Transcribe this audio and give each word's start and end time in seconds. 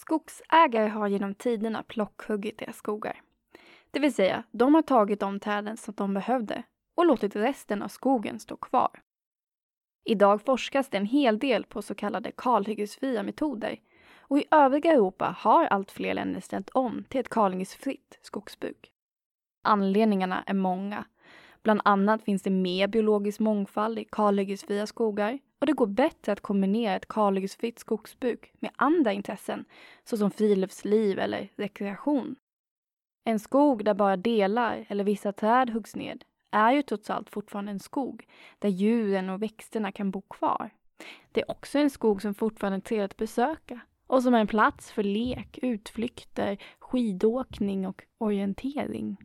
Skogsägare 0.00 0.88
har 0.88 1.08
genom 1.08 1.34
tiderna 1.34 1.82
plockhuggit 1.82 2.58
deras 2.58 2.76
skogar. 2.76 3.20
Det 3.90 4.00
vill 4.00 4.14
säga, 4.14 4.44
de 4.50 4.74
har 4.74 4.82
tagit 4.82 5.20
de 5.20 5.40
träden 5.40 5.76
som 5.76 5.94
de 5.94 6.14
behövde 6.14 6.62
och 6.94 7.06
låtit 7.06 7.36
resten 7.36 7.82
av 7.82 7.88
skogen 7.88 8.40
stå 8.40 8.56
kvar. 8.56 9.02
Idag 10.04 10.42
forskas 10.42 10.88
det 10.88 10.96
en 10.96 11.06
hel 11.06 11.38
del 11.38 11.64
på 11.64 11.82
så 11.82 11.94
kallade 11.94 12.32
kalhyggesfria 12.32 13.22
metoder 13.22 13.80
och 14.18 14.38
i 14.38 14.44
övriga 14.50 14.92
Europa 14.92 15.36
har 15.38 15.64
allt 15.66 15.90
fler 15.90 16.14
länder 16.14 16.40
ställt 16.40 16.70
om 16.70 17.04
till 17.08 17.20
ett 17.20 17.28
kalhyggesfritt 17.28 18.18
skogsbruk. 18.22 18.92
Anledningarna 19.62 20.44
är 20.46 20.54
många. 20.54 21.04
Bland 21.62 21.80
annat 21.84 22.22
finns 22.22 22.42
det 22.42 22.50
mer 22.50 22.86
biologisk 22.86 23.40
mångfald 23.40 23.98
i 23.98 24.04
kalhyggesfria 24.04 24.86
skogar 24.86 25.38
och 25.58 25.66
det 25.66 25.72
går 25.72 25.86
bättre 25.86 26.32
att 26.32 26.40
kombinera 26.40 26.96
ett 26.96 27.08
kalhyggesfritt 27.08 27.78
skogsbruk 27.78 28.52
med 28.60 28.70
andra 28.76 29.12
intressen 29.12 29.64
såsom 30.04 30.30
friluftsliv 30.30 31.18
eller 31.18 31.48
rekreation. 31.56 32.36
En 33.24 33.38
skog 33.38 33.84
där 33.84 33.94
bara 33.94 34.16
delar 34.16 34.86
eller 34.88 35.04
vissa 35.04 35.32
träd 35.32 35.70
huggs 35.70 35.96
ned 35.96 36.24
är 36.50 36.72
ju 36.72 36.82
trots 36.82 37.10
allt 37.10 37.30
fortfarande 37.30 37.72
en 37.72 37.80
skog 37.80 38.26
där 38.58 38.68
djuren 38.68 39.30
och 39.30 39.42
växterna 39.42 39.92
kan 39.92 40.10
bo 40.10 40.20
kvar. 40.20 40.70
Det 41.32 41.40
är 41.40 41.50
också 41.50 41.78
en 41.78 41.90
skog 41.90 42.22
som 42.22 42.34
fortfarande 42.34 42.78
är 42.78 42.80
trevlig 42.80 43.04
att 43.04 43.16
besöka 43.16 43.80
och 44.06 44.22
som 44.22 44.34
är 44.34 44.40
en 44.40 44.46
plats 44.46 44.92
för 44.92 45.02
lek, 45.02 45.58
utflykter, 45.62 46.58
skidåkning 46.78 47.86
och 47.86 48.02
orientering. 48.18 49.16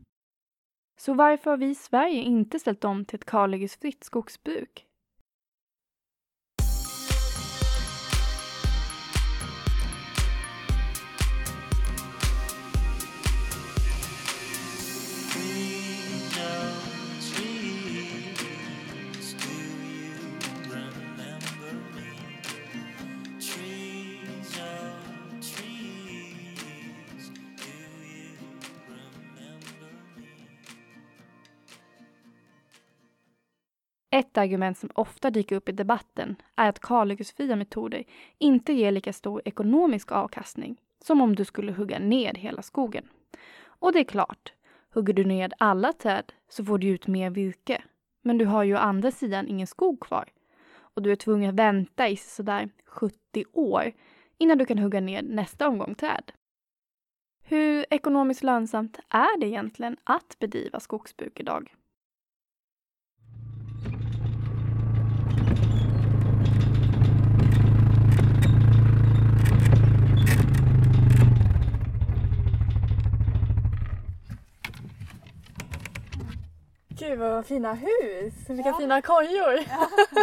Så 0.98 1.14
varför 1.14 1.52
har 1.52 1.58
vi 1.58 1.70
i 1.70 1.76
Sverige 1.76 2.22
inte 2.22 2.60
ställt 2.60 2.84
om 2.84 3.06
till 3.06 3.16
ett 3.16 3.26
kalhyggesfritt 3.26 4.04
skogsbruk? 4.04 4.86
Ett 34.14 34.38
argument 34.38 34.78
som 34.78 34.90
ofta 34.96 35.30
dyker 35.30 35.56
upp 35.56 35.70
i 35.70 35.72
debatten 35.72 36.36
är 36.56 36.70
att 36.70 36.80
kalhyggesfria 36.80 37.56
metoder 37.56 38.04
inte 38.38 38.74
ger 38.74 38.92
lika 38.92 39.14
stor 39.14 39.42
ekonomisk 39.46 40.12
avkastning 40.12 40.82
som 41.04 41.22
om 41.22 41.36
du 41.36 41.46
skulle 41.46 41.72
hugga 41.72 42.00
ned 42.00 42.38
hela 42.38 42.62
skogen. 42.62 43.10
Och 43.64 43.94
det 43.94 44.00
är 44.00 44.04
klart, 44.04 44.54
hugger 44.94 45.14
du 45.14 45.26
ned 45.26 45.54
alla 45.58 45.94
träd 45.94 46.34
så 46.50 46.66
får 46.66 46.78
du 46.78 46.88
ut 46.88 47.08
mer 47.08 47.30
virke. 47.30 47.84
Men 48.22 48.38
du 48.38 48.46
har 48.46 48.64
ju 48.64 48.76
å 48.76 48.78
andra 48.78 49.12
sidan 49.12 49.48
ingen 49.48 49.68
skog 49.68 50.00
kvar. 50.00 50.30
Och 50.76 51.02
du 51.02 51.12
är 51.12 51.16
tvungen 51.16 51.50
att 51.50 51.56
vänta 51.56 52.10
i 52.10 52.18
sådär 52.18 52.70
70 52.86 53.46
år 53.54 53.92
innan 54.38 54.58
du 54.58 54.66
kan 54.66 54.80
hugga 54.80 55.00
ned 55.00 55.26
nästa 55.26 55.68
omgång 55.68 55.96
träd. 55.96 56.32
Hur 57.44 57.86
ekonomiskt 57.90 58.44
lönsamt 58.44 59.00
är 59.10 59.40
det 59.40 59.48
egentligen 59.48 59.98
att 60.04 60.40
bedriva 60.40 60.80
skogsbruk 60.80 61.40
idag? 61.40 61.74
Gud 77.10 77.20
vad 77.20 77.46
fina 77.46 77.74
hus! 77.74 78.34
Vilka 78.48 78.70
ja. 78.70 78.78
fina 78.78 79.02
kojor! 79.02 79.60
Ja. 79.70 79.90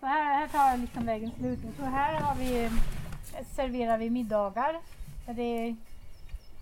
så 0.00 0.06
här, 0.06 0.38
här 0.38 0.48
tar 0.48 0.76
liksom 0.76 1.06
vägen 1.06 1.30
slut. 1.38 1.58
Så 1.78 1.84
här 1.84 2.20
har 2.20 2.34
vi, 2.34 2.70
serverar 3.56 3.98
vi 3.98 4.10
middagar. 4.10 4.80
Det 5.26 5.42
är 5.42 5.76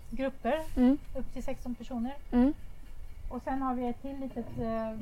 grupper, 0.09 0.63
mm. 0.77 0.97
upp 1.17 1.33
till 1.33 1.43
16 1.43 1.75
personer. 1.75 2.15
Mm. 2.31 2.53
Och 3.29 3.41
sen 3.43 3.61
har 3.61 3.75
vi 3.75 3.87
ett 3.87 4.01
till 4.01 4.19
litet 4.19 4.59
äh, 4.59 4.93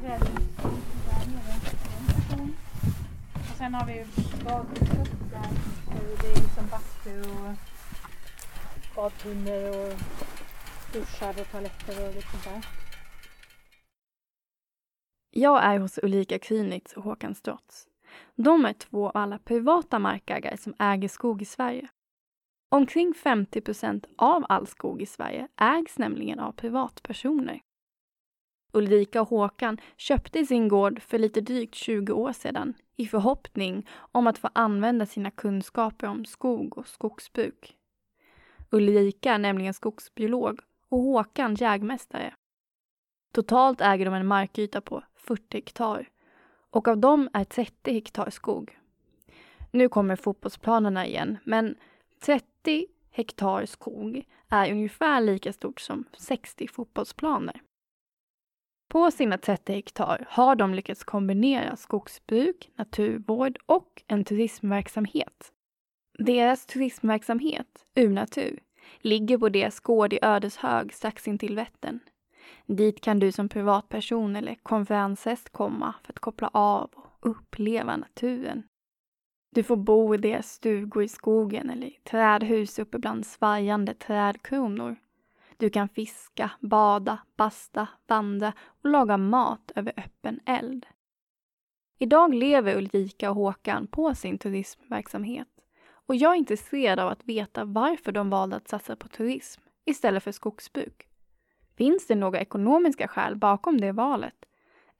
trädhus 0.00 0.48
där 1.06 1.26
nere. 1.32 1.54
Och 3.34 3.56
sen 3.58 3.74
har 3.74 3.86
vi 3.86 4.04
badhuset 4.44 5.10
där 5.30 5.48
det 6.22 6.30
är 6.30 6.42
liksom 6.42 6.68
bastu 6.70 7.20
och 7.20 7.54
badtunnor 8.94 9.68
och 9.68 9.98
duschar 10.92 11.40
och 11.40 11.50
toaletter 11.50 12.08
och 12.08 12.14
lite 12.14 12.30
sånt 12.30 12.44
där. 12.44 12.66
Jag 15.30 15.64
är 15.64 15.78
hos 15.78 15.98
Ulrika 16.02 16.38
Krynitz 16.38 16.92
och 16.92 17.02
Håkan 17.02 17.34
Strotz. 17.34 17.86
De 18.34 18.64
är 18.64 18.72
två 18.72 19.06
av 19.08 19.16
alla 19.16 19.38
privata 19.38 19.98
markägare 19.98 20.56
som 20.56 20.74
äger 20.78 21.08
skog 21.08 21.42
i 21.42 21.44
Sverige. 21.44 21.88
Omkring 22.68 23.14
50 23.14 23.60
procent 23.60 24.06
av 24.16 24.44
all 24.48 24.66
skog 24.66 25.02
i 25.02 25.06
Sverige 25.06 25.48
ägs 25.56 25.98
nämligen 25.98 26.38
av 26.38 26.52
privatpersoner. 26.52 27.60
Ulrika 28.72 29.20
och 29.20 29.28
Håkan 29.28 29.80
köpte 29.96 30.46
sin 30.46 30.68
gård 30.68 31.02
för 31.02 31.18
lite 31.18 31.40
drygt 31.40 31.74
20 31.74 32.12
år 32.12 32.32
sedan 32.32 32.74
i 32.96 33.06
förhoppning 33.06 33.88
om 34.12 34.26
att 34.26 34.38
få 34.38 34.48
använda 34.52 35.06
sina 35.06 35.30
kunskaper 35.30 36.06
om 36.06 36.24
skog 36.24 36.78
och 36.78 36.88
skogsbruk. 36.88 37.76
Ulrika 38.70 39.34
är 39.34 39.38
nämligen 39.38 39.74
skogsbiolog 39.74 40.60
och 40.90 40.98
Håkan 40.98 41.54
jägmästare. 41.54 42.34
Totalt 43.32 43.80
äger 43.80 44.04
de 44.04 44.14
en 44.14 44.26
markyta 44.26 44.80
på 44.80 45.02
40 45.14 45.56
hektar 45.56 46.08
och 46.70 46.88
av 46.88 46.98
dem 46.98 47.28
är 47.32 47.44
30 47.44 47.92
hektar 47.92 48.30
skog. 48.30 48.78
Nu 49.70 49.88
kommer 49.88 50.16
fotbollsplanerna 50.16 51.06
igen, 51.06 51.38
men 51.44 51.74
30 52.20 52.86
hektar 53.10 53.66
skog 53.66 54.24
är 54.48 54.72
ungefär 54.72 55.20
lika 55.20 55.52
stort 55.52 55.80
som 55.80 56.04
60 56.18 56.68
fotbollsplaner. 56.68 57.60
På 58.88 59.10
sina 59.10 59.38
30 59.38 59.72
hektar 59.72 60.26
har 60.28 60.54
de 60.56 60.74
lyckats 60.74 61.04
kombinera 61.04 61.76
skogsbruk, 61.76 62.70
naturvård 62.76 63.58
och 63.66 64.02
en 64.06 64.24
turismverksamhet. 64.24 65.52
Deras 66.18 66.66
turismverksamhet, 66.66 67.86
Urnatur, 67.96 68.60
ligger 68.98 69.38
på 69.38 69.48
deras 69.48 69.80
gård 69.80 70.12
i 70.12 70.18
Ödeshög 70.22 70.94
strax 70.94 71.28
intill 71.28 71.56
Vättern. 71.56 71.98
Dit 72.66 73.00
kan 73.00 73.18
du 73.18 73.32
som 73.32 73.48
privatperson 73.48 74.36
eller 74.36 74.54
konferenshäst 74.54 75.50
komma 75.50 75.94
för 76.04 76.12
att 76.12 76.18
koppla 76.18 76.50
av 76.52 76.90
och 76.94 77.30
uppleva 77.30 77.96
naturen. 77.96 78.62
Du 79.54 79.62
får 79.62 79.76
bo 79.76 80.14
i 80.14 80.18
deras 80.18 80.52
stugor 80.52 81.02
i 81.02 81.08
skogen 81.08 81.70
eller 81.70 81.86
i 81.86 81.98
trädhus 82.04 82.78
uppe 82.78 82.98
bland 82.98 83.26
svajande 83.26 83.94
trädkronor. 83.94 84.96
Du 85.56 85.70
kan 85.70 85.88
fiska, 85.88 86.50
bada, 86.60 87.18
basta, 87.36 87.88
vandra 88.06 88.52
och 88.82 88.90
laga 88.90 89.16
mat 89.16 89.72
över 89.74 89.92
öppen 89.96 90.40
eld. 90.46 90.86
Idag 91.98 92.34
lever 92.34 92.76
Ulrika 92.76 93.30
och 93.30 93.36
Håkan 93.36 93.86
på 93.86 94.14
sin 94.14 94.38
turismverksamhet 94.38 95.48
och 96.10 96.16
jag 96.16 96.32
är 96.32 96.36
intresserad 96.36 96.98
av 96.98 97.08
att 97.08 97.24
veta 97.24 97.64
varför 97.64 98.12
de 98.12 98.30
valde 98.30 98.56
att 98.56 98.68
satsa 98.68 98.96
på 98.96 99.08
turism 99.08 99.62
istället 99.84 100.22
för 100.22 100.32
skogsbruk. 100.32 101.08
Finns 101.76 102.06
det 102.06 102.14
några 102.14 102.40
ekonomiska 102.40 103.08
skäl 103.08 103.36
bakom 103.36 103.80
det 103.80 103.92
valet? 103.92 104.34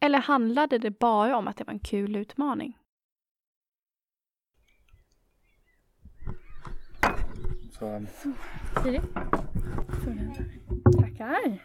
Eller 0.00 0.18
handlade 0.18 0.78
det 0.78 0.98
bara 0.98 1.36
om 1.36 1.48
att 1.48 1.56
det 1.56 1.64
var 1.64 1.72
en 1.72 1.80
kul 1.80 2.16
utmaning? 2.16 2.78
Så. 7.78 8.06
Siri? 8.82 9.00
Tackar. 11.00 11.58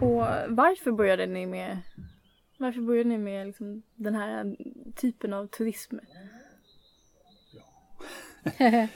Och 0.00 0.26
varför 0.48 0.92
började 0.92 1.26
ni 1.26 1.46
med 1.46 1.78
varför 2.58 2.80
började 2.80 3.08
ni 3.08 3.18
med 3.18 3.46
liksom 3.46 3.82
den 3.94 4.14
här 4.14 4.56
typen 4.96 5.32
av 5.32 5.46
turism? 5.46 5.96
Ja, 7.52 7.62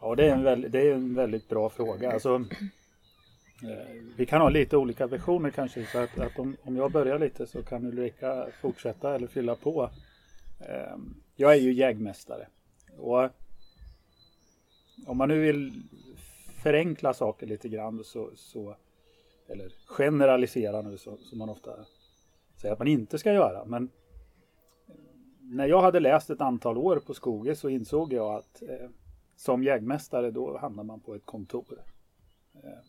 ja 0.00 0.14
det, 0.14 0.26
är 0.26 0.34
en 0.34 0.42
väldigt, 0.42 0.72
det 0.72 0.80
är 0.80 0.94
en 0.94 1.14
väldigt 1.14 1.48
bra 1.48 1.70
fråga. 1.70 2.12
Alltså, 2.12 2.34
eh, 3.62 4.02
vi 4.16 4.26
kan 4.26 4.40
ha 4.40 4.48
lite 4.48 4.76
olika 4.76 5.06
versioner 5.06 5.50
kanske. 5.50 5.86
Så 5.86 5.98
att, 5.98 6.18
att 6.18 6.38
om, 6.38 6.56
om 6.62 6.76
jag 6.76 6.92
börjar 6.92 7.18
lite 7.18 7.46
så 7.46 7.62
kan 7.62 7.86
Ulrika 7.86 8.46
fortsätta 8.60 9.14
eller 9.14 9.26
fylla 9.26 9.56
på. 9.56 9.90
Eh, 10.60 10.96
jag 11.36 11.52
är 11.52 11.60
ju 11.60 11.72
jägmästare. 11.72 12.46
Och 12.98 13.30
om 15.06 15.16
man 15.16 15.28
nu 15.28 15.40
vill 15.40 15.82
förenkla 16.62 17.14
saker 17.14 17.46
lite 17.46 17.68
grann 17.68 18.04
så, 18.04 18.30
så 18.36 18.76
eller 19.48 19.72
generalisera 19.86 20.82
nu 20.82 20.98
som 20.98 21.18
man 21.32 21.48
ofta 21.48 21.70
säga 22.64 22.72
att 22.72 22.78
man 22.78 22.88
inte 22.88 23.18
ska 23.18 23.32
göra. 23.32 23.64
Men 23.64 23.90
när 25.40 25.66
jag 25.66 25.82
hade 25.82 26.00
läst 26.00 26.30
ett 26.30 26.40
antal 26.40 26.78
år 26.78 26.96
på 27.06 27.14
Skoge 27.14 27.56
så 27.56 27.68
insåg 27.68 28.12
jag 28.12 28.34
att 28.34 28.62
eh, 28.62 28.88
som 29.36 29.62
jägmästare 29.62 30.30
då 30.30 30.58
hamnar 30.58 30.84
man 30.84 31.00
på 31.00 31.14
ett 31.14 31.26
kontor. 31.26 31.82
Eh, 32.54 32.80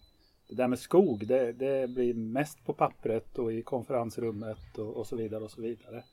det 0.50 0.56
där 0.56 0.68
med 0.68 0.80
skog 0.80 1.27
det, 1.27 1.51
det, 1.51 1.89
blir 1.89 2.13
mest 2.13 2.66
på 2.66 2.74
pappret 2.74 3.39
och 3.39 3.54
i 3.54 3.62
konferensrummet 3.62 4.77
och, 4.77 4.98
och, 4.98 5.07
så 5.07 5.16
vidare 5.16 5.44
och 5.44 5.51
så 5.51 5.62
vidare. 5.62 6.04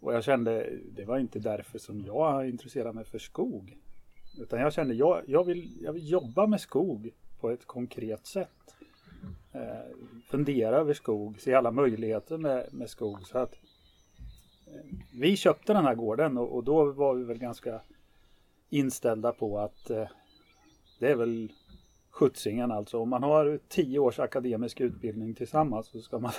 Och 0.00 0.14
jag 0.14 0.24
kände, 0.24 0.70
det 0.96 1.04
var 1.04 1.18
inte 1.18 1.38
därför 1.38 1.78
som 1.78 2.00
jag 2.00 2.48
intresserade 2.48 2.92
mig 2.92 3.04
för 3.04 3.18
skog. 3.18 3.76
Utan 4.38 4.60
jag 4.60 4.72
kände, 4.72 4.94
jag, 4.94 5.22
jag, 5.26 5.44
vill, 5.44 5.78
jag 5.80 5.92
vill 5.92 6.10
jobba 6.10 6.46
med 6.46 6.60
skog 6.60 7.10
på 7.40 7.50
ett 7.50 7.66
konkret 7.66 8.26
sätt. 8.26 8.75
Eh, 9.56 9.96
fundera 10.30 10.76
över 10.76 10.94
skog, 10.94 11.40
se 11.40 11.54
alla 11.54 11.70
möjligheter 11.70 12.38
med, 12.38 12.68
med 12.72 12.90
skog. 12.90 13.26
Så 13.26 13.38
att 13.38 13.52
eh, 14.66 14.98
vi 15.20 15.36
köpte 15.36 15.72
den 15.72 15.84
här 15.84 15.94
gården 15.94 16.38
och, 16.38 16.56
och, 16.56 16.64
då 16.64 16.92
var 16.92 17.14
vi 17.14 17.24
väl 17.24 17.38
ganska 17.38 17.80
inställda 18.70 19.32
på 19.32 19.58
att 19.58 19.90
eh, 19.90 20.08
det 20.98 21.08
är 21.08 21.14
väl 21.14 21.52
skjutsingen 22.10 22.70
alltså. 22.70 22.98
Om 22.98 23.08
man 23.08 23.22
har 23.22 23.60
tio 23.68 23.98
års 23.98 24.18
akademisk 24.18 24.80
utbildning 24.80 25.34
tillsammans 25.34 25.86
så 25.86 26.00
ska 26.00 26.18
man 26.18 26.32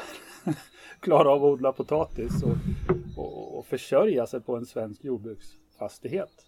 klara 1.00 1.30
av 1.32 1.46
att 1.46 1.52
odla 1.52 1.72
potatis 1.72 2.44
och, 2.44 2.58
och, 3.18 3.58
och 3.58 3.66
försörja 3.66 4.28
sig 4.28 4.42
på 4.42 4.56
en 4.56 4.66
svensk 4.66 5.04
jordbruksfastighet. 5.04 6.46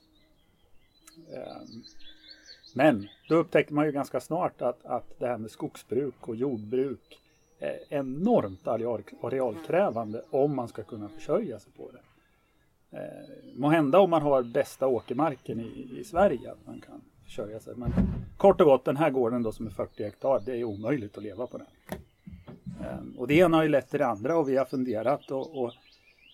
Eh, 1.34 1.62
men 2.76 3.08
då 3.30 3.36
upptäckte 3.36 3.74
man 3.74 3.86
ju 3.86 3.92
ganska 3.92 4.20
snart 4.20 4.62
att, 4.62 4.86
att 4.86 5.20
det 5.20 5.28
här 5.28 5.38
med 5.38 5.52
skogsbruk 5.52 6.28
och 6.28 6.36
jordbruk 6.36 7.20
är 7.60 7.80
enormt 7.90 8.68
arealkrävande 8.68 10.24
om 10.30 10.56
man 10.56 10.68
ska 10.68 10.84
kunna 10.84 11.10
försörja 11.10 11.60
sig 11.60 11.72
på 11.74 11.92
det. 11.92 12.00
Eh, 12.98 13.56
må 13.56 13.70
hända 13.70 14.00
om 14.00 14.10
man 14.10 14.22
har 14.22 14.44
bästa 14.44 14.88
åkermarken 14.88 15.60
i, 15.60 16.00
i 16.00 16.04
Sverige 16.04 16.52
att 16.52 16.66
man 16.66 16.82
kan 16.82 17.02
försörja 17.24 17.60
sig. 17.60 17.76
Men 17.76 17.94
kort 18.38 18.62
och 18.62 18.68
gott 18.68 18.86
den 18.86 18.98
här 18.98 19.10
gården 19.10 19.44
då 19.44 19.52
som 19.52 19.68
är 19.68 19.72
40 19.72 20.04
hektar, 20.04 20.42
det 20.46 20.60
är 20.60 20.64
omöjligt 20.64 21.18
att 21.18 21.24
leva 21.24 21.48
på 21.48 21.58
den. 21.58 21.68
Eh, 22.82 23.20
och 23.20 23.28
det 23.28 23.34
ena 23.34 23.58
har 23.58 23.64
ju 23.64 23.70
lett 23.70 23.90
till 23.90 24.00
det 24.00 24.08
andra 24.08 24.38
och 24.38 24.50
vi 24.50 24.58
har 24.58 24.66
funderat 24.66 25.32
och, 25.32 25.64
och 25.64 25.74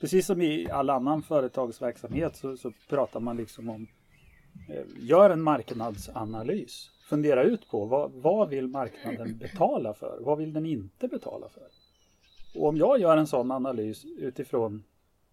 precis 0.02 0.26
som 0.26 0.42
i 0.42 0.70
all 0.70 0.90
annan 0.90 1.24
företagsverksamhet 1.24 2.36
så, 2.36 2.58
så 2.58 2.72
pratar 2.90 3.20
man 3.20 3.38
liksom 3.38 3.70
om 3.70 3.88
Eh, 4.70 4.84
gör 5.00 5.30
en 5.30 5.42
marknadsanalys. 5.42 6.92
Fundera 7.10 7.44
ut 7.44 7.70
på 7.70 7.86
vad, 7.86 8.12
vad 8.12 8.50
vill 8.50 8.68
marknaden 8.68 9.38
betala 9.38 9.94
för? 9.94 10.20
Vad 10.22 10.38
vill 10.38 10.54
den 10.54 10.66
inte 10.66 11.08
betala 11.08 11.50
för? 11.50 11.68
Och 12.56 12.68
om 12.68 12.78
jag 12.78 13.00
gör 13.00 13.18
en 13.18 13.28
sån 13.28 13.52
analys 13.52 14.06
utifrån 14.06 14.84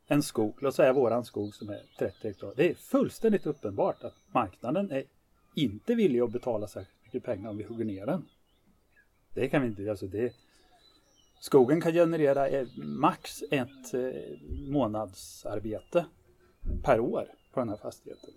en 0.07 0.23
skog, 0.23 0.55
låt 0.61 0.75
säga 0.75 0.93
våran 0.93 1.25
skog 1.25 1.55
som 1.55 1.69
är 1.69 1.83
30 1.99 2.29
hektar. 2.29 2.53
Det 2.57 2.71
är 2.71 2.75
fullständigt 2.75 3.47
uppenbart 3.47 4.05
att 4.05 4.15
marknaden 4.35 4.91
är 4.91 5.05
inte 5.55 5.95
villig 5.95 6.21
att 6.21 6.33
betala 6.33 6.67
särskilt 6.67 7.05
mycket 7.05 7.25
pengar 7.25 7.51
om 7.51 7.57
vi 7.57 7.65
hugger 7.65 7.85
ner 7.85 8.07
den. 8.07 8.29
Det 9.35 9.49
kan 9.49 9.63
vi 9.63 9.69
inte, 9.69 9.91
alltså 9.91 10.07
det, 10.07 10.33
skogen 11.41 11.81
kan 11.81 11.93
generera 11.93 12.49
eh, 12.49 12.67
max 12.77 13.43
ett 13.51 13.95
eh, 13.95 14.39
månadsarbete 14.69 16.07
per 16.83 17.01
år 17.01 17.29
på 17.53 17.61
den 17.61 17.69
här 17.69 17.77
fastigheten. 17.77 18.31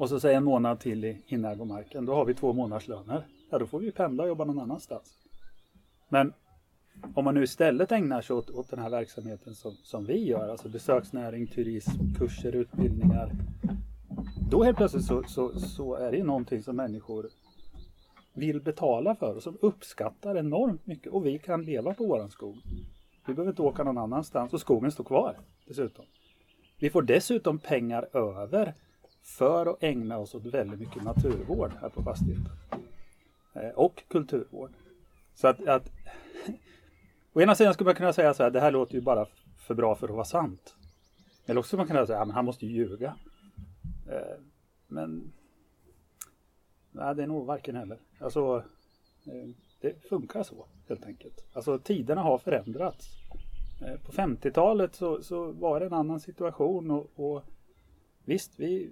Och 0.00 0.08
så 0.08 0.20
säger 0.20 0.36
en 0.36 0.44
månad 0.44 0.80
till 0.80 1.04
i 1.04 1.22
inägomarken. 1.26 2.06
Då 2.06 2.14
har 2.14 2.24
vi 2.24 2.34
två 2.34 2.52
månadslöner. 2.52 3.26
Ja, 3.50 3.58
då 3.58 3.66
får 3.66 3.80
vi 3.80 3.92
pendla 3.92 4.22
och 4.22 4.28
jobba 4.28 4.44
någon 4.44 4.58
annanstans. 4.58 5.18
Men 6.08 6.32
om 7.14 7.24
man 7.24 7.34
nu 7.34 7.42
istället 7.42 7.92
ägnar 7.92 8.20
sig 8.20 8.36
åt, 8.36 8.50
åt 8.50 8.70
den 8.70 8.78
här 8.78 8.90
verksamheten 8.90 9.54
som, 9.54 9.72
som 9.82 10.04
vi 10.04 10.28
gör, 10.28 10.48
alltså 10.48 10.68
besöksnäring, 10.68 11.46
turism, 11.46 12.14
kurser, 12.18 12.56
utbildningar. 12.56 13.32
Då 14.50 14.62
helt 14.62 14.76
plötsligt 14.76 15.04
så, 15.04 15.22
så, 15.22 15.60
så 15.60 15.94
är 15.94 16.12
det 16.12 16.22
någonting 16.22 16.62
som 16.62 16.76
människor 16.76 17.30
vill 18.34 18.60
betala 18.60 19.14
för 19.14 19.36
och 19.36 19.42
som 19.42 19.58
uppskattar 19.60 20.36
enormt 20.38 20.86
mycket 20.86 21.12
och 21.12 21.26
vi 21.26 21.38
kan 21.38 21.62
leva 21.62 21.94
på 21.94 22.06
våran 22.06 22.30
skog. 22.30 22.56
Vi 23.26 23.34
behöver 23.34 23.52
inte 23.52 23.62
åka 23.62 23.84
någon 23.84 23.98
annanstans 23.98 24.52
och 24.52 24.60
skogen 24.60 24.92
står 24.92 25.04
kvar 25.04 25.36
dessutom. 25.66 26.04
Vi 26.78 26.90
får 26.90 27.02
dessutom 27.02 27.58
pengar 27.58 28.08
över 28.12 28.74
för 29.22 29.66
att 29.66 29.82
ägna 29.82 30.18
oss 30.18 30.34
åt 30.34 30.44
väldigt 30.44 30.80
mycket 30.80 31.02
naturvård 31.02 31.72
här 31.80 31.88
på 31.88 32.02
fastigheten. 32.02 32.52
Eh, 33.54 33.68
och 33.68 34.02
kulturvård. 34.08 34.70
Så 35.34 35.48
att, 35.48 35.68
att 35.68 35.92
å 37.32 37.40
ena 37.40 37.54
sidan 37.54 37.74
skulle 37.74 37.88
man 37.88 37.94
kunna 37.94 38.12
säga 38.12 38.34
så 38.34 38.42
här, 38.42 38.50
det 38.50 38.60
här 38.60 38.70
låter 38.70 38.94
ju 38.94 39.00
bara 39.00 39.26
för 39.58 39.74
bra 39.74 39.94
för 39.94 40.08
att 40.08 40.14
vara 40.14 40.24
sant. 40.24 40.74
Eller 41.46 41.58
också 41.58 41.68
skulle 41.68 41.78
man 41.78 41.86
kunna 41.86 42.06
säga, 42.06 42.18
ja, 42.18 42.24
men 42.24 42.34
han 42.34 42.44
måste 42.44 42.66
ju 42.66 42.72
ljuga. 42.72 43.16
Eh, 44.10 44.40
men 44.86 45.32
nej, 46.92 47.14
det 47.14 47.22
är 47.22 47.26
nog 47.26 47.46
varken 47.46 47.76
heller. 47.76 47.98
Alltså, 48.18 48.64
eh, 49.24 49.48
det 49.80 50.08
funkar 50.08 50.42
så 50.42 50.66
helt 50.88 51.06
enkelt. 51.06 51.44
Alltså 51.52 51.78
tiderna 51.78 52.22
har 52.22 52.38
förändrats. 52.38 53.16
På 54.06 54.12
50-talet 54.12 54.94
så, 54.94 55.22
så 55.22 55.52
var 55.52 55.80
det 55.80 55.86
en 55.86 55.92
annan 55.92 56.20
situation 56.20 56.90
och, 56.90 57.10
och 57.16 57.44
Visst, 58.30 58.60
vi 58.60 58.90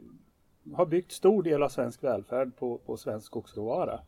har 0.75 0.87
byggt 0.87 1.13
stor 1.13 1.43
del 1.43 1.63
av 1.63 1.69
svensk 1.69 2.05
välfärd 2.05 2.57
på, 2.57 2.79
på 2.79 2.97
svensk 2.97 3.27
skogsråvara. 3.27 4.01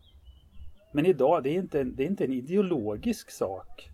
Men 0.93 1.07
idag, 1.07 1.43
det 1.43 1.51
är, 1.51 1.59
inte, 1.59 1.85
det 1.85 2.03
är 2.03 2.07
inte 2.07 2.25
en 2.25 2.33
ideologisk 2.33 3.31
sak 3.31 3.91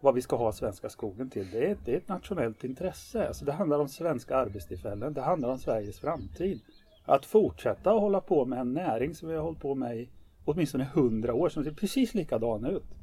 vad 0.00 0.14
vi 0.14 0.22
ska 0.22 0.36
ha 0.36 0.52
svenska 0.52 0.88
skogen 0.88 1.30
till. 1.30 1.50
Det 1.50 1.70
är, 1.70 1.76
det 1.84 1.92
är 1.92 1.96
ett 1.96 2.08
nationellt 2.08 2.64
intresse. 2.64 3.28
Alltså 3.28 3.44
det 3.44 3.52
handlar 3.52 3.78
om 3.78 3.88
svenska 3.88 4.36
arbetstillfällen. 4.36 5.14
Det 5.14 5.22
handlar 5.22 5.48
om 5.48 5.58
Sveriges 5.58 5.98
framtid. 5.98 6.60
Att 7.04 7.26
fortsätta 7.26 7.92
att 7.92 8.00
hålla 8.00 8.20
på 8.20 8.44
med 8.44 8.58
en 8.58 8.72
näring 8.72 9.14
som 9.14 9.28
vi 9.28 9.34
har 9.34 9.42
hållit 9.42 9.60
på 9.60 9.74
med 9.74 9.96
i 9.96 10.08
åtminstone 10.44 10.84
hundra 10.84 11.34
år 11.34 11.48
som 11.48 11.64
ser 11.64 11.72
precis 11.72 12.14
likadan 12.14 12.64
ut. 12.64 12.94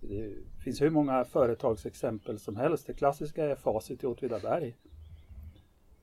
Det 0.00 0.62
finns 0.64 0.82
hur 0.82 0.90
många 0.90 1.24
företagsexempel 1.24 2.38
som 2.38 2.56
helst. 2.56 2.86
Det 2.86 2.94
klassiska 2.94 3.44
är 3.44 3.54
Facit 3.54 4.02
i 4.04 4.06
Åtvidaberg. 4.06 4.76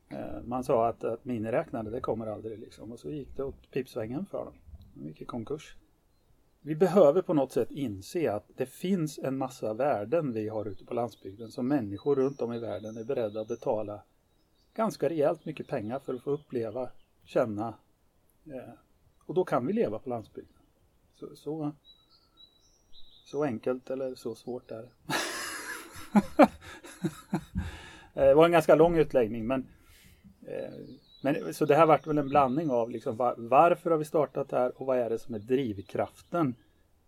Eh, 0.10 0.42
man 0.46 0.64
sa 0.64 0.88
att, 0.88 1.04
att 1.04 1.26
miniräknare 1.26 1.90
det 1.90 2.02
kommer 2.02 2.28
aldrig 2.28 2.60
liksom 2.60 2.92
och 2.92 3.00
så 3.00 3.12
gick 3.12 3.38
det 3.38 3.44
åt 3.44 3.72
pipsvängen 3.72 4.26
för 4.26 4.46
dem. 4.46 4.54
De 4.94 5.08
gick 5.08 5.22
i 5.22 5.26
konkurs. 5.26 5.76
Vi 6.62 6.76
behöver 6.76 7.22
på 7.22 7.34
något 7.34 7.52
sätt 7.52 7.72
inse 7.72 8.32
att 8.34 8.46
det 8.56 8.66
finns 8.66 9.20
en 9.20 9.38
massa 9.38 9.74
värden 9.74 10.34
vi 10.34 10.50
har 10.50 10.66
ute 10.66 10.86
på 10.86 10.94
landsbygden 10.94 11.52
som 11.52 11.68
människor 11.68 12.16
runt 12.16 12.42
om 12.42 12.54
i 12.54 12.60
världen 12.60 12.98
är 12.98 13.04
beredda 13.04 13.42
att 13.42 13.48
betala 13.48 14.04
ganska 14.74 15.10
rejält 15.10 15.46
mycket 15.46 15.68
pengar 15.68 16.00
för 16.00 16.14
att 16.14 16.22
få 16.22 16.32
uppleva, 16.32 16.90
känna 17.24 17.68
eh, 18.46 18.74
och 19.26 19.34
då 19.34 19.44
kan 19.44 19.66
vi 19.68 19.74
leva 19.74 20.00
på 20.00 20.10
landsbygden. 20.10 20.58
Så, 21.16 21.36
så, 21.36 21.72
så 23.26 23.44
enkelt 23.44 23.90
eller 23.90 24.16
så 24.16 24.36
svårt 24.36 24.72
är 24.72 24.82
det. 24.82 24.90
Eh, 28.18 28.26
det 28.26 28.34
var 28.34 28.46
en 28.46 28.52
ganska 28.52 28.76
lång 28.76 28.98
utläggning 28.98 29.48
men 29.48 29.68
Eh, 30.48 30.74
men, 31.24 31.54
så 31.54 31.66
det 31.66 31.76
här 31.76 31.86
vart 31.86 32.08
väl 32.08 32.18
en 32.18 32.30
blandning 32.30 32.72
av 32.72 32.90
liksom, 32.90 33.16
var, 33.16 33.36
varför 33.38 33.92
har 33.92 33.98
vi 33.98 34.06
startat 34.06 34.50
det 34.50 34.58
här 34.58 34.82
och 34.82 34.86
vad 34.86 34.98
är 34.98 35.10
det 35.10 35.20
som 35.20 35.36
är 35.36 35.40
drivkraften 35.40 36.56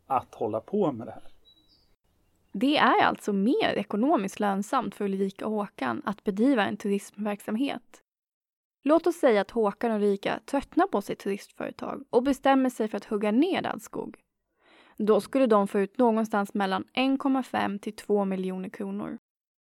att 0.08 0.36
hålla 0.36 0.60
på 0.60 0.91
med 0.91 1.08
det 1.08 1.12
här? 1.12 1.24
Det 2.51 2.77
är 2.77 3.03
alltså 3.03 3.34
mer 3.34 3.74
ekonomiskt 3.74 4.39
lönsamt 4.39 4.96
för 4.96 5.06
Ulrika 5.06 5.46
och 5.46 5.51
Håkan 5.51 6.01
att 6.06 6.24
bedriva 6.24 6.65
en 6.65 6.77
turismverksamhet. 6.77 8.03
Låt 8.84 9.08
oss 9.08 9.15
säga 9.15 9.41
att 9.41 9.51
Håkan 9.51 9.91
och 9.91 9.98
Ulrika 9.98 10.39
tröttnar 10.46 10.88
på 10.88 11.01
sitt 11.01 11.20
turistföretag 11.20 12.03
och 12.10 12.24
bestämmer 12.24 12.70
sig 12.70 12.88
för 12.88 12.98
att 12.98 13.06
hugga 13.06 13.32
ner 13.32 13.67
all 13.67 13.79
skog. 13.79 14.17
Då 14.98 15.22
skulle 15.22 15.48
de 15.48 15.67
få 15.67 15.79
ut 15.79 15.98
någonstans 15.98 16.53
mellan 16.53 16.84
1,5 16.94 17.79
till 17.79 17.96
2 17.96 18.25
miljoner 18.25 18.70
kronor. 18.70 19.17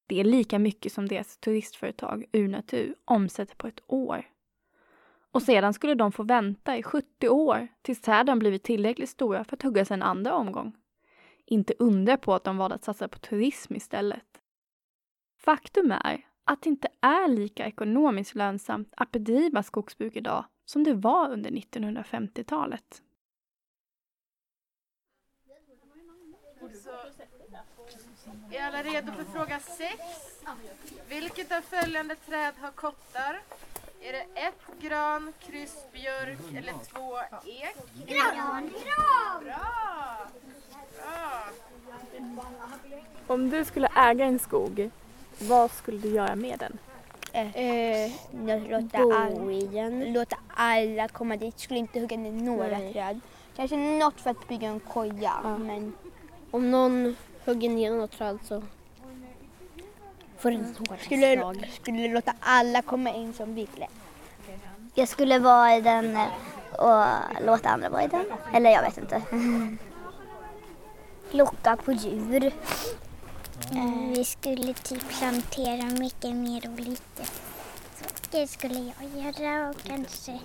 Det 0.10 0.20
är 0.20 0.24
lika 0.24 0.60
mycket 0.60 0.94
som 0.94 1.08
deras 1.08 1.38
turistföretag 1.38 2.25
Urnatur 2.34 2.96
omsätter 3.06 3.56
på 3.56 3.68
ett 3.68 3.82
år. 3.88 4.25
Och 5.32 5.42
sedan 5.42 5.74
skulle 5.74 5.96
de 5.96 6.12
få 6.12 6.24
vänta 6.24 6.78
i 6.78 6.84
70 6.84 7.30
år 7.30 7.68
tills 7.82 8.01
träden 8.01 8.39
blivit 8.39 8.63
tillräckligt 8.63 9.10
stora 9.10 9.44
för 9.44 9.56
att 9.56 9.62
huggas 9.62 9.92
en 9.92 10.01
andra 10.01 10.34
omgång. 10.34 10.75
Inte 11.46 11.74
undra 11.80 12.18
på 12.18 12.34
att 12.34 12.44
de 12.44 12.58
valde 12.58 12.75
att 12.75 12.84
satsa 12.84 13.08
på 13.08 13.20
turism 13.20 13.75
istället. 13.75 14.42
Faktum 15.39 15.92
är 15.92 16.25
att 16.44 16.62
det 16.62 16.70
inte 16.70 16.88
är 17.01 17.28
lika 17.28 17.66
ekonomiskt 17.66 18.36
lönsamt 18.36 18.94
att 18.98 19.12
bedriva 19.12 19.63
skogsbruk 19.63 20.16
idag 20.16 20.46
som 20.66 20.84
det 20.84 20.94
var 20.94 21.32
under 21.32 21.51
1950-talet. 21.51 23.01
Är 28.51 28.67
alla 28.67 28.83
redo 28.83 29.12
för 29.12 29.24
fråga 29.24 29.59
6? 29.59 29.93
Vilket 31.09 31.51
av 31.51 31.62
följande 31.62 32.15
träd 32.15 32.53
har 32.62 32.71
kottar? 32.71 33.39
Är 34.01 34.12
det 34.13 34.25
ett 34.41 34.81
gran, 34.81 35.33
kryss, 35.39 35.75
björk 35.91 36.57
eller 36.57 36.74
två 36.93 37.17
ek? 37.45 37.75
Gran! 38.07 38.69
Bra! 38.69 39.41
Bra! 39.43 39.69
Om 43.27 43.50
du 43.50 43.65
skulle 43.65 43.88
äga 43.95 44.25
en 44.25 44.39
skog, 44.39 44.89
vad 45.39 45.71
skulle 45.71 45.98
du 45.98 46.09
göra 46.09 46.36
med 46.36 46.59
den? 46.59 46.77
Eh, 47.33 48.12
låta, 48.69 48.98
all, 48.98 50.12
låta 50.13 50.38
alla 50.48 51.07
komma 51.07 51.36
dit. 51.36 51.59
Skulle 51.59 51.79
inte 51.79 52.00
hugga 52.00 52.17
ner 52.17 52.31
några 52.31 52.77
Nej. 52.77 52.93
träd. 52.93 53.19
Kanske 53.55 53.77
något 53.77 54.21
för 54.21 54.29
att 54.29 54.48
bygga 54.48 54.67
en 54.67 54.79
koja. 54.79 55.33
Ja. 55.43 55.57
Men 55.57 55.93
Om 56.51 56.71
någon 56.71 57.15
hugger 57.46 57.69
ner 57.69 57.91
något 57.91 58.12
träd 58.12 58.39
så 58.48 58.63
får 60.38 60.51
den 60.51 60.75
ett 60.93 61.01
skulle, 61.03 61.53
skulle 61.81 62.08
låta 62.13 62.34
alla 62.39 62.81
komma 62.81 63.10
in 63.13 63.34
som 63.34 63.55
ville. 63.55 63.88
Jag 64.93 65.08
skulle 65.08 65.39
vara 65.39 65.75
i 65.75 65.81
den 65.81 66.15
eh, 66.17 66.27
och 66.72 67.05
låta 67.46 67.69
andra 67.69 67.89
vara 67.89 68.03
i 68.03 68.08
den. 68.08 68.25
Eller 68.53 68.69
jag 68.69 68.81
vet 68.81 68.98
inte. 68.98 69.22
Locka 71.31 71.77
på 71.77 71.91
djur. 71.91 72.46
Eh, 72.46 74.10
Vi 74.15 74.25
skulle 74.25 74.74
typ 74.74 75.10
plantera 75.10 75.86
mycket 75.86 76.36
mer 76.36 76.69
olika 76.69 77.24
saker 78.03 78.46
skulle 78.48 78.79
jag 79.00 79.24
göra 79.38 79.69
och 79.69 79.75
kanske 79.84 80.39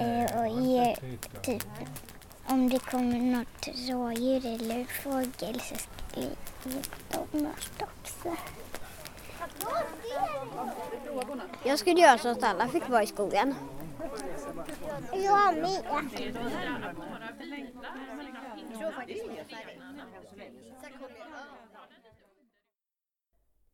eh, 0.00 0.40
och 0.40 0.62
ge 0.62 0.96
typ 1.42 1.62
om 2.48 2.68
det 2.68 2.78
kommer 2.78 3.20
något 3.20 3.68
rådjur 3.88 4.46
eller 4.46 4.84
fågel 4.84 5.60
så 5.60 5.74
skulle 5.74 6.26
jag 6.26 6.72
ge 6.72 6.80
dem 7.10 7.42
mat 7.42 7.82
också. 7.82 8.36
Jag 11.64 11.78
skulle 11.78 12.00
göra 12.00 12.18
så 12.18 12.28
att 12.28 12.42
alla 12.42 12.68
fick 12.68 12.88
vara 12.88 13.02
i 13.02 13.06
skogen. 13.06 13.54
Jag 15.12 15.54
med. 15.54 15.82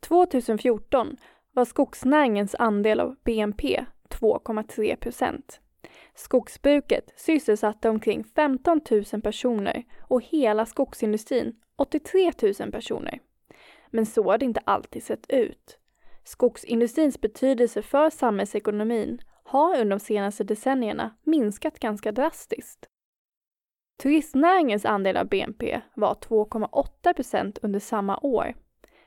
2014 0.01 1.17
var 1.53 1.65
skogsnäringens 1.65 2.55
andel 2.59 3.01
av 3.01 3.17
BNP 3.25 3.85
2,3 4.09 4.97
procent. 4.97 5.62
Skogsbruket 6.15 7.13
sysselsatte 7.17 7.89
omkring 7.89 8.25
15 8.25 8.81
000 8.91 9.23
personer 9.23 9.85
och 10.01 10.23
hela 10.23 10.67
skogsindustrin 10.67 11.61
83 11.77 12.33
000 12.61 12.73
personer. 12.73 13.21
Men 13.91 14.07
så 14.07 14.25
har 14.25 14.39
det 14.39 14.45
inte 14.45 14.61
alltid 14.65 15.03
sett 15.03 15.31
ut. 15.31 15.79
Skogsindustrins 16.25 17.21
betydelse 17.21 17.83
för 17.83 18.11
samhällsekonomin 18.11 19.19
har 19.45 19.81
under 19.81 19.97
de 19.97 20.01
senaste 20.01 20.45
decennierna 20.45 21.17
minskat 21.23 21.79
ganska 21.79 22.13
drastiskt. 22.13 22.87
Turistnäringens 24.03 24.85
andel 24.85 25.17
av 25.17 25.29
BNP 25.29 25.81
var 25.95 26.15
2,8 26.15 27.15
procent 27.15 27.59
under 27.63 27.81
samma 27.81 28.19
år, 28.23 28.55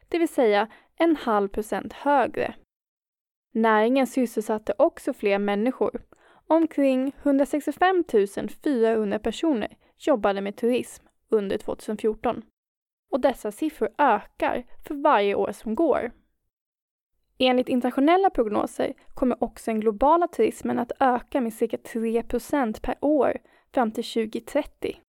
det 0.09 0.19
vill 0.19 0.27
säga 0.27 0.67
en 0.95 1.15
halv 1.15 1.47
procent 1.47 1.93
högre. 1.93 2.55
Näringen 3.51 4.07
sysselsatte 4.07 4.73
också 4.77 5.13
fler 5.13 5.39
människor. 5.39 6.01
Omkring 6.47 7.11
165 7.23 8.03
400 8.63 9.19
personer 9.19 9.77
jobbade 9.97 10.41
med 10.41 10.55
turism 10.55 11.05
under 11.29 11.57
2014. 11.57 12.41
Och 13.11 13.19
dessa 13.19 13.51
siffror 13.51 13.89
ökar 13.97 14.63
för 14.87 14.95
varje 14.95 15.35
år 15.35 15.51
som 15.51 15.75
går. 15.75 16.11
Enligt 17.37 17.69
internationella 17.69 18.29
prognoser 18.29 18.93
kommer 19.13 19.43
också 19.43 19.71
den 19.71 19.79
globala 19.79 20.27
turismen 20.27 20.79
att 20.79 20.91
öka 20.99 21.41
med 21.41 21.53
cirka 21.53 21.77
3% 21.77 22.81
per 22.81 22.95
år 23.01 23.37
fram 23.73 23.91
till 23.91 24.03
2030. 24.03 25.01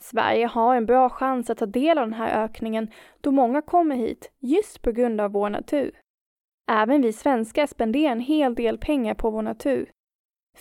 Sverige 0.00 0.46
har 0.46 0.76
en 0.76 0.86
bra 0.86 1.08
chans 1.10 1.50
att 1.50 1.58
ta 1.58 1.66
del 1.66 1.98
av 1.98 2.06
den 2.06 2.18
här 2.18 2.44
ökningen 2.44 2.90
då 3.20 3.32
många 3.32 3.62
kommer 3.62 3.96
hit 3.96 4.32
just 4.38 4.82
på 4.82 4.92
grund 4.92 5.20
av 5.20 5.32
vår 5.32 5.50
natur. 5.50 6.00
Även 6.70 7.02
vi 7.02 7.12
svenskar 7.12 7.66
spenderar 7.66 8.12
en 8.12 8.20
hel 8.20 8.54
del 8.54 8.78
pengar 8.78 9.14
på 9.14 9.30
vår 9.30 9.42
natur. 9.42 9.90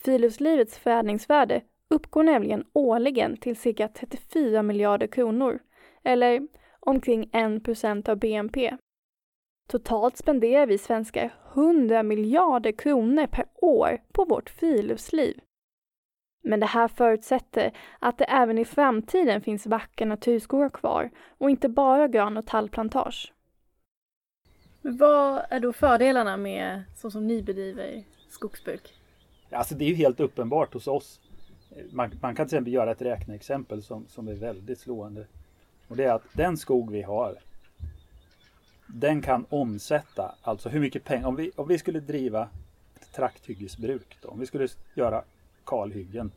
Friluftslivets 0.03 0.77
förädlingsvärde 0.77 1.61
uppgår 1.89 2.23
nämligen 2.23 2.65
årligen 2.73 3.37
till 3.37 3.55
cirka 3.55 3.87
34 3.87 4.63
miljarder 4.63 5.07
kronor, 5.07 5.59
eller 6.03 6.47
omkring 6.79 7.29
1 7.33 7.63
procent 7.63 8.09
av 8.09 8.17
BNP. 8.17 8.77
Totalt 9.67 10.17
spenderar 10.17 10.65
vi 10.65 10.77
svenskar 10.77 11.33
100 11.53 12.03
miljarder 12.03 12.71
kronor 12.71 13.27
per 13.27 13.45
år 13.55 14.01
på 14.11 14.25
vårt 14.25 14.49
friluftsliv. 14.49 15.39
Men 16.43 16.59
det 16.59 16.65
här 16.65 16.87
förutsätter 16.87 17.77
att 17.99 18.17
det 18.17 18.25
även 18.25 18.57
i 18.57 18.65
framtiden 18.65 19.41
finns 19.41 19.67
vackra 19.67 20.07
naturskogar 20.07 20.69
kvar 20.69 21.09
och 21.37 21.49
inte 21.49 21.69
bara 21.69 22.07
gran 22.07 22.37
och 22.37 22.47
tallplantage. 22.47 23.33
Men 24.81 24.97
vad 24.97 25.41
är 25.49 25.59
då 25.59 25.73
fördelarna 25.73 26.37
med 26.37 26.83
så 26.95 27.11
som 27.11 27.27
ni 27.27 27.43
bedriver 27.43 28.03
skogsbruk? 28.29 28.98
Alltså 29.51 29.75
det 29.75 29.85
är 29.85 29.89
ju 29.89 29.95
helt 29.95 30.19
uppenbart 30.19 30.73
hos 30.73 30.87
oss. 30.87 31.19
Man, 31.91 32.11
man 32.21 32.35
kan 32.35 32.47
till 32.47 32.55
exempel 32.55 32.73
göra 32.73 32.91
ett 32.91 33.01
räkneexempel 33.01 33.83
som, 33.83 34.05
som 34.07 34.27
är 34.27 34.33
väldigt 34.33 34.79
slående. 34.79 35.27
Och 35.87 35.97
det 35.97 36.03
är 36.03 36.13
att 36.13 36.23
den 36.33 36.57
skog 36.57 36.91
vi 36.91 37.01
har 37.01 37.37
den 38.93 39.21
kan 39.21 39.45
omsätta, 39.49 40.35
alltså 40.41 40.69
hur 40.69 40.79
mycket 40.79 41.03
pengar, 41.03 41.27
om 41.27 41.35
vi, 41.35 41.51
om 41.55 41.67
vi 41.67 41.77
skulle 41.77 41.99
driva 41.99 42.49
ett 42.95 43.11
trakthyggesbruk 43.13 44.17
då, 44.21 44.27
om 44.29 44.39
vi 44.39 44.45
skulle 44.45 44.67
göra 44.95 45.23
kalhyggen 45.65 46.31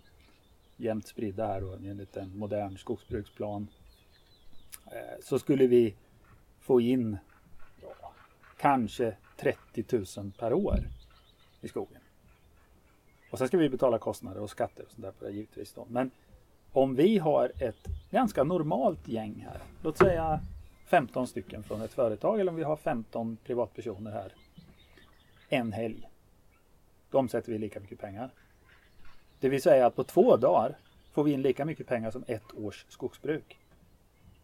jämnt 0.76 1.06
spridda 1.06 1.46
här 1.46 1.60
då, 1.60 1.72
enligt 1.72 2.16
en 2.16 2.38
modern 2.38 2.78
skogsbruksplan 2.78 3.68
eh, 4.86 5.24
så 5.24 5.38
skulle 5.38 5.66
vi 5.66 5.94
få 6.60 6.80
in 6.80 7.16
ja, 7.82 8.12
kanske 8.56 9.16
30 9.36 10.20
000 10.20 10.32
per 10.38 10.52
år 10.52 10.78
i 11.60 11.68
skogen. 11.68 12.01
Och 13.32 13.38
sen 13.38 13.48
ska 13.48 13.58
vi 13.58 13.68
betala 13.68 13.98
kostnader 13.98 14.40
och 14.40 14.50
skatter 14.50 14.84
och 14.84 14.90
sånt 14.90 15.02
där 15.02 15.12
på 15.12 15.24
det 15.24 15.30
givetvis 15.30 15.72
då. 15.72 15.86
Men 15.90 16.10
om 16.72 16.94
vi 16.94 17.18
har 17.18 17.52
ett 17.58 17.88
ganska 18.10 18.44
normalt 18.44 19.08
gäng 19.08 19.46
här, 19.48 19.58
låt 19.82 19.98
säga 19.98 20.40
15 20.86 21.26
stycken 21.26 21.62
från 21.62 21.82
ett 21.82 21.92
företag 21.92 22.40
eller 22.40 22.50
om 22.50 22.56
vi 22.56 22.62
har 22.62 22.76
15 22.76 23.36
privatpersoner 23.44 24.10
här 24.10 24.32
en 25.48 25.72
helg. 25.72 26.08
Då 27.10 27.18
omsätter 27.18 27.52
vi 27.52 27.58
lika 27.58 27.80
mycket 27.80 28.00
pengar. 28.00 28.30
Det 29.40 29.48
vill 29.48 29.62
säga 29.62 29.86
att 29.86 29.96
på 29.96 30.04
två 30.04 30.36
dagar 30.36 30.76
får 31.12 31.24
vi 31.24 31.32
in 31.32 31.42
lika 31.42 31.64
mycket 31.64 31.86
pengar 31.86 32.10
som 32.10 32.24
ett 32.26 32.54
års 32.58 32.86
skogsbruk. 32.88 33.58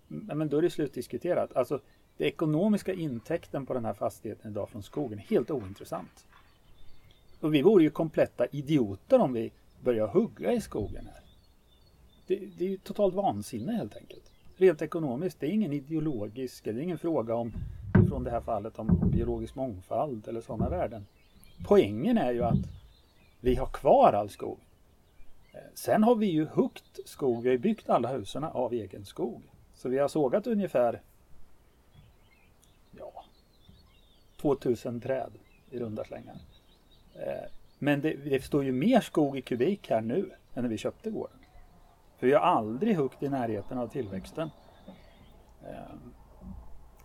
Men 0.08 0.48
då 0.48 0.58
är 0.58 0.62
det 0.62 0.70
slutdiskuterat. 0.70 1.56
Alltså 1.56 1.80
det 2.16 2.24
ekonomiska 2.24 2.92
intäkten 2.92 3.66
på 3.66 3.74
den 3.74 3.84
här 3.84 3.94
fastigheten 3.94 4.50
idag 4.50 4.68
från 4.68 4.82
skogen 4.82 5.18
är 5.18 5.22
helt 5.22 5.50
ointressant. 5.50 6.27
Och 7.40 7.54
vi 7.54 7.62
vore 7.62 7.84
ju 7.84 7.90
kompletta 7.90 8.46
idioter 8.46 9.18
om 9.18 9.32
vi 9.32 9.52
börjar 9.80 10.06
hugga 10.06 10.52
i 10.52 10.60
skogen 10.60 11.06
här. 11.06 11.22
Det, 12.26 12.36
det 12.58 12.64
är 12.64 12.68
ju 12.68 12.78
totalt 12.78 13.14
vansinne 13.14 13.72
helt 13.72 13.96
enkelt. 13.96 14.32
Rent 14.56 14.82
ekonomiskt, 14.82 15.40
det 15.40 15.46
är 15.46 15.50
ingen 15.50 15.72
ideologisk, 15.72 16.64
det 16.64 16.70
är 16.70 16.78
ingen 16.78 16.98
fråga 16.98 17.34
om, 17.34 17.52
från 18.08 18.24
det 18.24 18.30
här 18.30 18.40
fallet, 18.40 18.78
om 18.78 19.10
biologisk 19.12 19.54
mångfald 19.54 20.28
eller 20.28 20.40
sådana 20.40 20.68
värden. 20.68 21.06
Poängen 21.66 22.18
är 22.18 22.32
ju 22.32 22.42
att 22.42 22.58
vi 23.40 23.54
har 23.54 23.66
kvar 23.66 24.12
all 24.12 24.30
skog. 24.30 24.58
Eh, 25.52 25.60
sen 25.74 26.02
har 26.02 26.14
vi 26.14 26.26
ju 26.26 26.46
huggt 26.46 26.98
skog, 27.04 27.42
vi 27.42 27.50
har 27.50 27.56
byggt 27.56 27.88
alla 27.88 28.12
husen 28.12 28.44
av 28.44 28.72
egen 28.72 29.04
skog. 29.04 29.42
Så 29.74 29.88
vi 29.88 29.98
har 29.98 30.08
sågat 30.08 30.46
ungefär 30.46 31.02
ja, 32.98 33.24
2000 34.40 35.00
träd 35.00 35.32
i 35.70 35.78
runda 35.78 36.04
slängar. 36.04 36.36
Eh, 37.18 37.50
men 37.78 38.00
det, 38.00 38.12
det 38.12 38.44
står 38.44 38.64
ju 38.64 38.72
mer 38.72 39.00
skog 39.00 39.38
i 39.38 39.42
kubik 39.42 39.90
här 39.90 40.00
nu 40.00 40.30
än 40.54 40.62
när 40.62 40.70
vi 40.70 40.78
köpte 40.78 41.10
gården. 41.10 41.38
För 42.18 42.26
vi 42.26 42.32
har 42.32 42.40
aldrig 42.40 42.96
huggit 42.96 43.22
i 43.22 43.28
närheten 43.28 43.78
av 43.78 43.88
tillväxten. 43.88 44.50
Eh, 45.62 45.94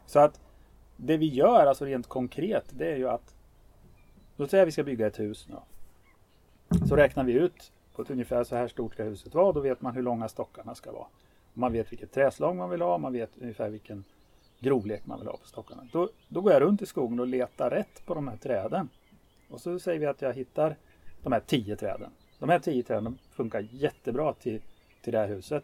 så 0.05 0.19
att 0.19 0.39
det 0.97 1.17
vi 1.17 1.25
gör, 1.25 1.65
alltså 1.65 1.85
rent 1.85 2.07
konkret, 2.07 2.65
det 2.69 2.91
är 2.91 2.97
ju 2.97 3.09
att 3.09 3.33
Låt 4.37 4.49
säga 4.49 4.63
att 4.63 4.67
vi 4.67 4.71
ska 4.71 4.83
bygga 4.83 5.07
ett 5.07 5.19
hus 5.19 5.47
nu. 5.49 5.55
Så 6.87 6.95
räknar 6.95 7.23
vi 7.23 7.33
ut 7.33 7.71
på 7.95 8.01
ett 8.01 8.09
ungefär 8.09 8.43
så 8.43 8.55
här 8.55 8.67
stort 8.67 8.93
ska 8.93 9.03
huset 9.03 9.35
vara. 9.35 9.51
Då 9.51 9.59
vet 9.59 9.81
man 9.81 9.95
hur 9.95 10.01
långa 10.01 10.27
stockarna 10.29 10.75
ska 10.75 10.91
vara. 10.91 11.07
Man 11.53 11.73
vet 11.73 11.91
vilket 11.91 12.11
träslag 12.11 12.55
man 12.55 12.69
vill 12.69 12.81
ha. 12.81 12.97
Man 12.97 13.13
vet 13.13 13.29
ungefär 13.41 13.69
vilken 13.69 14.03
grovlek 14.59 15.05
man 15.05 15.19
vill 15.19 15.27
ha 15.27 15.37
på 15.37 15.47
stockarna. 15.47 15.87
Då, 15.91 16.09
då 16.27 16.41
går 16.41 16.53
jag 16.53 16.61
runt 16.61 16.81
i 16.81 16.85
skogen 16.85 17.19
och 17.19 17.27
letar 17.27 17.69
rätt 17.69 18.05
på 18.05 18.13
de 18.13 18.27
här 18.27 18.37
träden. 18.37 18.89
Och 19.53 19.61
så 19.61 19.79
säger 19.79 19.99
vi 19.99 20.05
att 20.05 20.21
jag 20.21 20.33
hittar 20.33 20.75
de 21.23 21.33
här 21.33 21.39
tio 21.39 21.75
träden. 21.75 22.11
De 22.39 22.49
här 22.49 22.59
tio 22.59 22.83
träden 22.83 23.17
funkar 23.31 23.67
jättebra 23.71 24.33
till, 24.33 24.61
till 25.01 25.13
det 25.13 25.19
här 25.19 25.27
huset. 25.27 25.63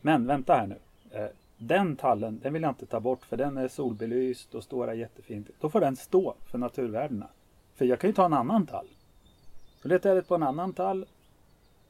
Men 0.00 0.26
vänta 0.26 0.54
här 0.54 0.66
nu. 0.66 0.78
Eh, 1.10 1.28
den 1.58 1.96
tallen 1.96 2.40
den 2.42 2.52
vill 2.52 2.62
jag 2.62 2.70
inte 2.70 2.86
ta 2.86 3.00
bort 3.00 3.24
för 3.24 3.36
den 3.36 3.56
är 3.56 3.68
solbelyst 3.68 4.54
och 4.54 4.64
står 4.64 4.86
där 4.86 4.94
jättefint. 4.94 5.50
Då 5.60 5.70
får 5.70 5.80
den 5.80 5.96
stå 5.96 6.34
för 6.50 6.58
naturvärdena. 6.58 7.28
För 7.74 7.84
jag 7.84 8.00
kan 8.00 8.10
ju 8.10 8.14
ta 8.14 8.26
en 8.26 8.32
annan 8.32 8.66
tall. 8.66 8.88
Så 9.82 9.88
letar 9.88 10.10
jag 10.10 10.16
rätt 10.16 10.28
på 10.28 10.34
en 10.34 10.42
annan 10.42 10.72
tall 10.72 11.06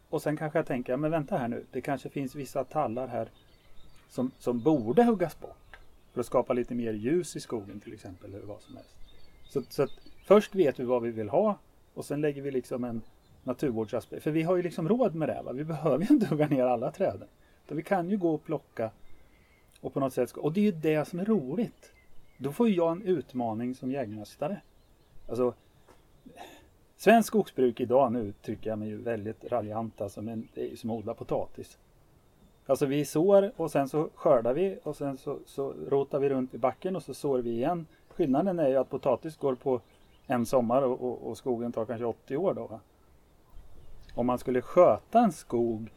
och 0.09 0.23
sen 0.23 0.37
kanske 0.37 0.59
jag 0.59 0.67
tänker, 0.67 0.97
men 0.97 1.11
vänta 1.11 1.39
här 1.39 1.49
nu, 1.49 1.65
det 1.71 1.81
kanske 1.81 2.09
finns 2.09 2.35
vissa 2.35 2.65
tallar 2.65 3.07
här 3.07 3.29
som, 4.09 4.31
som 4.39 4.61
borde 4.61 5.05
huggas 5.05 5.41
bort 5.41 5.77
för 6.13 6.21
att 6.21 6.27
skapa 6.27 6.53
lite 6.53 6.75
mer 6.75 6.93
ljus 6.93 7.37
i 7.37 7.41
skogen 7.41 7.81
till 7.81 7.93
exempel 7.93 8.35
eller 8.35 8.47
vad 8.47 8.61
som 8.63 8.77
helst. 8.77 8.97
Så, 9.45 9.63
så 9.69 9.83
att 9.83 9.91
först 10.23 10.55
vet 10.55 10.81
vi 10.81 10.85
vad 10.85 11.03
vi 11.03 11.11
vill 11.11 11.29
ha 11.29 11.59
och 11.95 12.05
sen 12.05 12.21
lägger 12.21 12.43
vi 12.43 12.51
liksom 12.51 12.85
en 12.85 13.03
naturvårdsaspekt. 13.43 14.23
För 14.23 14.31
vi 14.31 14.43
har 14.43 14.57
ju 14.57 14.63
liksom 14.63 14.89
råd 14.89 15.15
med 15.15 15.29
det. 15.29 15.43
Va? 15.45 15.53
Vi 15.53 15.65
behöver 15.65 16.05
ju 16.05 16.15
inte 16.15 16.27
hugga 16.31 16.49
ner 16.49 16.65
alla 16.65 16.91
träden. 16.91 17.29
Så 17.69 17.75
vi 17.75 17.83
kan 17.83 18.11
ju 18.11 18.17
gå 18.17 18.35
och 18.35 18.45
plocka 18.45 18.91
och 19.81 19.95
på 19.95 20.01
något 20.01 20.13
sätt, 20.13 20.33
och 20.33 20.53
det 20.53 20.61
är 20.61 20.65
ju 20.65 20.73
det 20.73 21.09
som 21.09 21.21
är 21.21 21.25
roligt. 21.25 21.93
Då 22.39 22.53
får 22.53 22.69
jag 22.69 22.93
en 22.93 23.03
utmaning 23.03 23.75
som 23.75 23.91
jägmästare. 23.91 24.61
Alltså, 25.29 25.55
Svenskt 27.03 27.27
skogsbruk 27.27 27.81
idag, 27.81 28.13
nu 28.13 28.33
tycker 28.43 28.71
jag 28.71 28.79
mig 28.79 28.89
ju 28.89 28.97
väldigt 28.97 29.45
raljant 29.45 30.01
alltså, 30.01 30.23
men 30.23 30.49
det 30.55 30.61
är 30.61 30.69
ju 30.69 30.77
som 30.77 30.91
att 30.91 30.99
odla 30.99 31.15
potatis. 31.15 31.79
Alltså 32.67 32.87
vi 32.87 33.05
sår 33.05 33.53
och 33.57 33.71
sen 33.71 33.89
så 33.89 34.09
skördar 34.15 34.55
vi 34.55 34.79
och 34.83 34.97
sen 34.97 35.17
så, 35.17 35.39
så 35.47 35.75
rotar 35.89 36.19
vi 36.19 36.29
runt 36.29 36.55
i 36.55 36.59
backen 36.59 36.97
och 36.97 37.03
så 37.03 37.15
sår 37.15 37.39
vi 37.39 37.51
igen. 37.51 37.87
Skillnaden 38.09 38.59
är 38.59 38.69
ju 38.69 38.77
att 38.77 38.91
potatis 38.91 39.37
går 39.37 39.55
på 39.55 39.81
en 40.33 40.47
sommar 40.47 40.83
och, 40.83 41.03
och, 41.03 41.31
och 41.31 41.39
skogen 41.39 41.73
tar 41.73 41.85
kanske 41.85 42.05
80 42.05 42.37
år 42.37 42.55
då. 42.55 42.67
Va? 42.67 42.81
Om 44.15 44.27
man 44.27 44.39
skulle 44.39 44.63
sköta 44.63 45.19
en 45.19 45.33
skog 45.33 45.91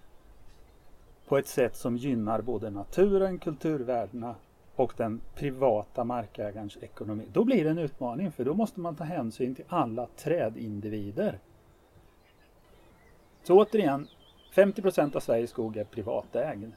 på 1.28 1.38
ett 1.38 1.48
sätt 1.48 1.76
som 1.76 1.98
gynnar 1.98 2.42
både 2.42 2.70
naturen, 2.70 3.40
kulturvärdena 3.40 4.36
och 4.76 4.94
den 4.98 5.22
privata 5.36 6.04
markägarens 6.04 6.78
ekonomi. 6.82 7.24
Då 7.34 7.44
blir 7.44 7.64
det 7.64 7.70
en 7.70 7.78
utmaning 7.78 8.32
för 8.32 8.46
då 8.46 8.54
måste 8.54 8.80
man 8.80 8.96
ta 8.96 9.04
hänsyn 9.04 9.56
till 9.56 9.66
alla 9.68 10.08
trädindivider. 10.16 11.40
Så 13.44 13.60
återigen, 13.60 14.08
50% 14.54 15.16
av 15.16 15.20
Sveriges 15.20 15.50
skog 15.50 15.78
är 15.78 15.84
privatägd. 15.84 16.72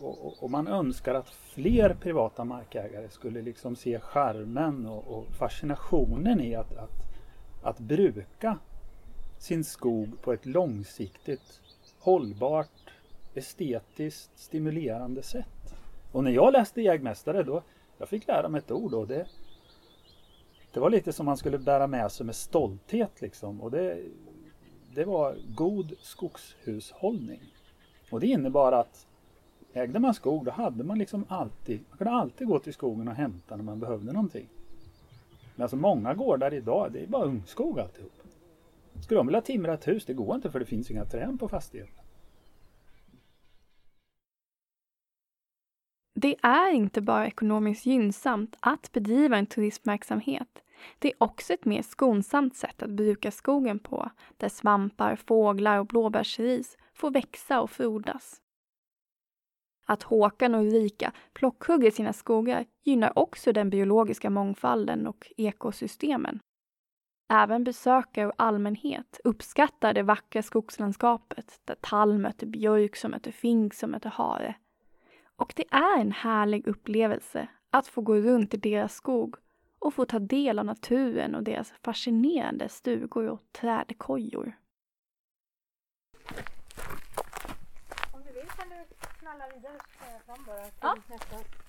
Och, 0.00 0.26
och, 0.26 0.42
och, 0.42 0.50
man 0.50 0.66
önskar 0.66 1.14
att 1.14 1.30
fler 1.30 1.94
privata 1.94 2.44
markägare 2.44 3.08
skulle 3.08 3.42
liksom 3.42 3.76
se 3.76 4.00
charmen 4.00 4.86
och, 4.86 5.18
och 5.18 5.26
fascinationen 5.34 6.40
i 6.40 6.54
att, 6.54 6.76
att, 6.76 7.02
att 7.62 7.78
bruka 7.78 8.58
sin 9.38 9.64
skog 9.64 10.22
på 10.22 10.32
ett 10.32 10.46
långsiktigt, 10.46 11.60
hållbart, 11.98 12.90
estetiskt 13.34 14.38
stimulerande 14.38 15.22
sätt. 15.22 15.74
Och 16.12 16.24
när 16.24 16.30
jag 16.30 16.52
läste 16.52 16.82
jägmästare 16.82 17.42
då, 17.42 17.62
jag 17.98 18.08
fick 18.08 18.26
lära 18.26 18.48
mig 18.48 18.58
ett 18.58 18.70
ord 18.70 18.94
och 18.94 19.06
det, 19.06 19.26
det 20.72 20.80
var 20.80 20.90
lite 20.90 21.12
som 21.12 21.26
man 21.26 21.36
skulle 21.36 21.58
bära 21.58 21.86
med 21.86 22.12
sig 22.12 22.26
med 22.26 22.34
stolthet 22.34 23.20
liksom. 23.20 23.60
Och 23.60 23.70
det, 23.70 24.02
det 24.94 25.04
var 25.04 25.36
god 25.54 25.92
skogshushållning. 26.02 27.40
Och 28.10 28.20
det 28.20 28.26
innebar 28.26 28.72
att 28.72 29.06
ägde 29.74 29.98
man 29.98 30.14
skog 30.14 30.44
då 30.44 30.50
hade 30.50 30.84
man 30.84 30.98
liksom 30.98 31.24
alltid, 31.28 31.80
man 31.88 31.98
kunde 31.98 32.12
alltid 32.12 32.46
gå 32.46 32.58
till 32.58 32.72
skogen 32.72 33.08
och 33.08 33.14
hämta 33.14 33.56
när 33.56 33.64
man 33.64 33.80
behövde 33.80 34.12
någonting. 34.12 34.48
Men 35.54 35.62
alltså 35.62 35.76
många 35.76 36.14
gårdar 36.14 36.54
idag, 36.54 36.92
det 36.92 37.02
är 37.02 37.06
bara 37.06 37.24
ungskog 37.24 37.80
alltihop. 37.80 38.12
Skulle 39.02 39.20
de 39.20 39.26
vilja 39.26 39.40
timra 39.40 39.74
ett 39.74 39.88
hus, 39.88 40.04
det 40.04 40.14
går 40.14 40.34
inte 40.34 40.50
för 40.50 40.58
det 40.58 40.64
finns 40.64 40.90
inga 40.90 41.04
träd 41.04 41.40
på 41.40 41.48
fastigheten. 41.48 42.04
Det 46.14 46.36
är 46.42 46.72
inte 46.72 47.00
bara 47.00 47.26
ekonomiskt 47.26 47.86
gynnsamt 47.86 48.56
att 48.60 48.92
bedriva 48.92 49.36
en 49.36 49.46
turismverksamhet. 49.46 50.62
Det 50.98 51.08
är 51.08 51.14
också 51.18 51.52
ett 51.52 51.64
mer 51.64 51.82
skonsamt 51.82 52.56
sätt 52.56 52.82
att 52.82 52.90
bruka 52.90 53.30
skogen 53.30 53.78
på, 53.78 54.10
där 54.36 54.48
svampar, 54.48 55.16
fåglar 55.16 55.78
och 55.78 55.86
blåbärsris 55.86 56.76
får 56.94 57.10
växa 57.10 57.60
och 57.60 57.70
frodas. 57.70 58.40
Att 59.84 60.02
Håkan 60.02 60.54
och 60.54 60.60
Ulrika 60.60 61.12
plockhugger 61.32 61.90
sina 61.90 62.12
skogar 62.12 62.66
gynnar 62.82 63.18
också 63.18 63.52
den 63.52 63.70
biologiska 63.70 64.30
mångfalden 64.30 65.06
och 65.06 65.32
ekosystemen. 65.36 66.40
Även 67.28 67.64
besökare 67.64 68.26
och 68.26 68.34
allmänhet 68.36 69.20
uppskattar 69.24 69.94
det 69.94 70.02
vackra 70.02 70.42
skogslandskapet 70.42 71.60
där 71.64 71.76
tall 71.80 72.18
möter 72.18 72.46
björk 72.46 72.96
som 72.96 73.10
möter 73.10 73.32
fink 73.32 73.74
som 73.74 73.90
möter 73.90 74.10
hare. 74.10 74.54
Och 75.36 75.52
det 75.56 75.64
är 75.70 76.00
en 76.00 76.12
härlig 76.12 76.66
upplevelse 76.66 77.48
att 77.70 77.86
få 77.86 78.00
gå 78.00 78.14
runt 78.14 78.54
i 78.54 78.56
deras 78.56 78.94
skog 78.94 79.36
och 79.78 79.94
få 79.94 80.04
ta 80.04 80.18
del 80.18 80.58
av 80.58 80.64
naturen 80.64 81.34
och 81.34 81.42
deras 81.42 81.72
fascinerande 81.82 82.68
stugor 82.68 83.28
och 83.28 83.42
trädkojor. 83.52 84.56
Om 88.12 88.20
du 88.26 88.32
vill 88.32 88.48
kan 88.48 88.68
du 89.50 89.60
knalla 89.60 89.78
vidare 89.98 90.20
fram 90.26 90.44
bara 90.46 90.66
ja. 90.80 91.63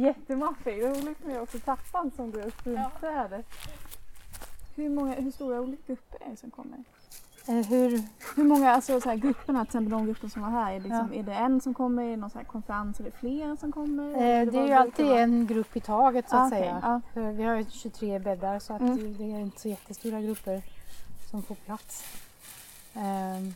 Jättemaffig. 0.00 0.82
Roligt 0.82 1.24
med 1.24 1.40
också 1.40 1.58
trappan 1.58 2.10
som 2.16 2.30
går 2.30 2.46
upp 2.46 2.66
runt 2.66 2.78
ja. 3.02 3.42
Hur, 4.76 4.88
många, 4.88 5.14
hur 5.14 5.30
stora 5.30 5.60
olika 5.60 5.82
grupper 5.86 6.26
är 6.26 6.30
det 6.30 6.36
som 6.36 6.50
kommer? 6.50 6.84
Eh, 7.48 7.66
hur? 7.66 8.02
hur 8.36 8.44
många, 8.44 8.70
alltså 8.70 9.00
så 9.00 9.08
här, 9.08 9.16
grupperna, 9.16 9.64
till 9.64 9.68
exempel 9.68 9.90
de 9.90 10.06
grupper 10.06 10.28
som 10.28 10.42
var 10.42 10.50
här, 10.50 10.72
är, 10.72 10.80
liksom, 10.80 11.08
ja. 11.12 11.18
är 11.18 11.22
det 11.22 11.34
en 11.34 11.60
som 11.60 11.74
kommer, 11.74 12.02
är 12.02 12.10
det 12.10 12.16
någon 12.16 12.30
så 12.30 12.38
här 12.38 12.44
konferens, 12.44 13.00
är 13.00 13.04
det 13.04 13.10
fler 13.10 13.56
som 13.56 13.72
kommer? 13.72 14.10
Eh, 14.12 14.46
det 14.52 14.58
är 14.58 14.66
ju 14.66 14.72
alltid 14.72 15.06
en 15.06 15.46
grupp 15.46 15.76
i 15.76 15.80
taget 15.80 16.28
så 16.28 16.36
att 16.36 16.46
ah, 16.46 16.50
säga. 16.50 16.78
Okay. 16.78 17.24
Ah. 17.24 17.30
Vi 17.30 17.42
har 17.42 17.56
ju 17.56 17.64
23 17.70 18.18
bäddar 18.18 18.58
så 18.58 18.72
att 18.72 18.80
mm. 18.80 19.16
det 19.18 19.24
är 19.24 19.40
inte 19.40 19.60
så 19.60 19.68
jättestora 19.68 20.20
grupper 20.20 20.62
som 21.30 21.42
får 21.42 21.54
plats. 21.54 22.04
Um, 22.94 23.54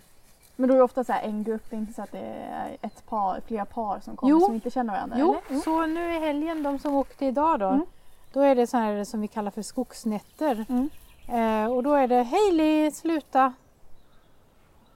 men 0.62 0.68
då 0.68 0.74
är 0.74 0.78
det 0.78 0.84
ofta 0.84 1.04
så 1.04 1.12
en 1.12 1.42
grupp, 1.42 1.62
det 1.70 1.76
är 1.76 1.78
inte 1.78 1.92
så 1.92 2.02
att 2.02 2.12
det 2.12 2.18
är 2.18 2.76
ett 2.82 3.06
par, 3.06 3.40
flera 3.46 3.64
par 3.64 4.00
som 4.00 4.16
kommer 4.16 4.30
jo. 4.30 4.40
som 4.40 4.54
inte 4.54 4.70
känner 4.70 4.92
varandra? 4.92 5.16
Jo, 5.20 5.36
eller? 5.48 5.60
så 5.60 5.86
nu 5.86 6.14
i 6.14 6.18
helgen, 6.18 6.62
de 6.62 6.78
som 6.78 6.94
åkte 6.94 7.26
idag 7.26 7.60
då, 7.60 7.68
mm. 7.68 7.86
då 8.32 8.40
är 8.40 8.54
det 8.54 8.66
så 8.66 8.76
här 8.76 9.04
som 9.04 9.20
vi 9.20 9.28
kallar 9.28 9.50
för 9.50 9.62
skogsnätter. 9.62 10.66
Mm. 10.68 10.90
Eh, 11.28 11.72
och 11.72 11.82
då 11.82 11.94
är 11.94 12.08
det 12.08 12.22
Hailey, 12.22 12.90
sluta! 12.90 13.52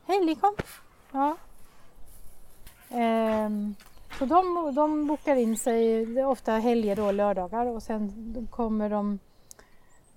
Hailey 0.06 0.34
kom! 0.34 0.54
Ja. 1.12 1.36
Eh, 2.90 3.50
så 4.18 4.24
de, 4.26 4.74
de 4.74 5.06
bokar 5.06 5.36
in 5.36 5.56
sig, 5.56 6.24
ofta 6.24 6.52
helger 6.52 6.96
då, 6.96 7.10
lördagar 7.12 7.66
och 7.66 7.82
sen 7.82 8.48
kommer 8.50 8.90
de 8.90 9.18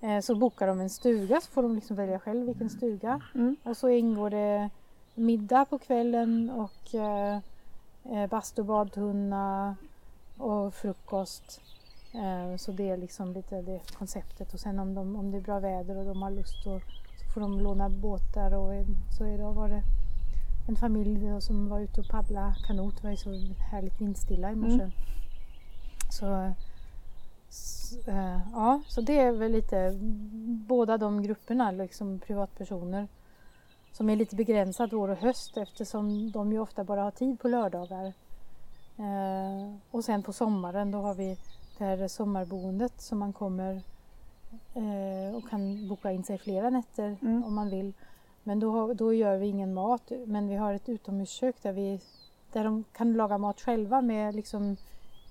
eh, 0.00 0.20
så 0.20 0.34
bokar 0.34 0.66
de 0.66 0.80
en 0.80 0.90
stuga 0.90 1.40
så 1.40 1.50
får 1.50 1.62
de 1.62 1.74
liksom 1.74 1.96
välja 1.96 2.18
själv 2.18 2.46
vilken 2.46 2.70
stuga. 2.70 3.20
Mm. 3.34 3.56
Och 3.62 3.76
så 3.76 3.88
ingår 3.88 4.30
det 4.30 4.70
middag 5.14 5.64
på 5.64 5.78
kvällen 5.78 6.50
och 6.50 6.94
eh, 6.94 7.38
eh, 8.04 8.26
bastu, 8.30 8.62
badtunna 8.62 9.76
och 10.36 10.74
frukost. 10.74 11.60
Eh, 12.14 12.56
så 12.56 12.72
det 12.72 12.90
är 12.90 12.96
liksom 12.96 13.32
lite 13.32 13.62
det 13.62 13.80
konceptet 13.98 14.54
och 14.54 14.60
sen 14.60 14.78
om, 14.78 14.94
de, 14.94 15.16
om 15.16 15.30
det 15.30 15.36
är 15.38 15.42
bra 15.42 15.60
väder 15.60 15.96
och 15.96 16.04
de 16.04 16.22
har 16.22 16.30
lust 16.30 16.66
och, 16.66 16.82
så 17.16 17.32
får 17.34 17.40
de 17.40 17.60
låna 17.60 17.88
båtar 17.88 18.54
och 18.54 18.86
så 19.18 19.26
idag 19.26 19.52
var 19.52 19.68
det 19.68 19.82
en 20.68 20.76
familj 20.76 21.40
som 21.40 21.68
var 21.68 21.80
ute 21.80 22.00
och 22.00 22.08
paddla 22.08 22.54
kanot. 22.66 22.96
Det 22.96 23.02
var 23.02 23.10
ju 23.10 23.16
så 23.16 23.30
härligt 23.70 24.00
vindstilla 24.00 24.52
i 24.52 24.54
morse. 24.54 24.74
Mm. 24.74 24.90
Så, 26.10 26.52
så 27.48 28.10
äh, 28.10 28.40
ja, 28.52 28.82
så 28.88 29.00
det 29.00 29.18
är 29.18 29.32
väl 29.32 29.52
lite 29.52 29.98
båda 30.68 30.98
de 30.98 31.22
grupperna, 31.22 31.70
liksom 31.70 32.18
privatpersoner 32.18 33.08
som 33.92 34.10
är 34.10 34.16
lite 34.16 34.36
begränsad 34.36 34.92
vår 34.92 35.08
och 35.08 35.16
höst 35.16 35.56
eftersom 35.56 36.30
de 36.30 36.52
ju 36.52 36.58
ofta 36.58 36.84
bara 36.84 37.02
har 37.02 37.10
tid 37.10 37.40
på 37.40 37.48
lördagar. 37.48 38.12
Eh, 38.96 39.74
och 39.90 40.04
sen 40.04 40.22
på 40.22 40.32
sommaren 40.32 40.90
då 40.90 40.98
har 40.98 41.14
vi 41.14 41.36
det 41.78 41.84
här 41.84 42.08
sommarboendet 42.08 43.00
som 43.00 43.18
man 43.18 43.32
kommer 43.32 43.82
eh, 44.74 45.36
och 45.36 45.48
kan 45.50 45.88
boka 45.88 46.12
in 46.12 46.24
sig 46.24 46.38
flera 46.38 46.70
nätter 46.70 47.16
mm. 47.22 47.44
om 47.44 47.54
man 47.54 47.70
vill. 47.70 47.92
Men 48.42 48.60
då, 48.60 48.94
då 48.94 49.14
gör 49.14 49.36
vi 49.36 49.46
ingen 49.46 49.74
mat 49.74 50.12
men 50.26 50.48
vi 50.48 50.56
har 50.56 50.74
ett 50.74 50.88
utomhuskök 50.88 51.62
där, 51.62 51.72
vi, 51.72 52.00
där 52.52 52.64
de 52.64 52.84
kan 52.92 53.12
laga 53.12 53.38
mat 53.38 53.60
själva 53.60 54.00
med 54.00 54.34
liksom 54.34 54.76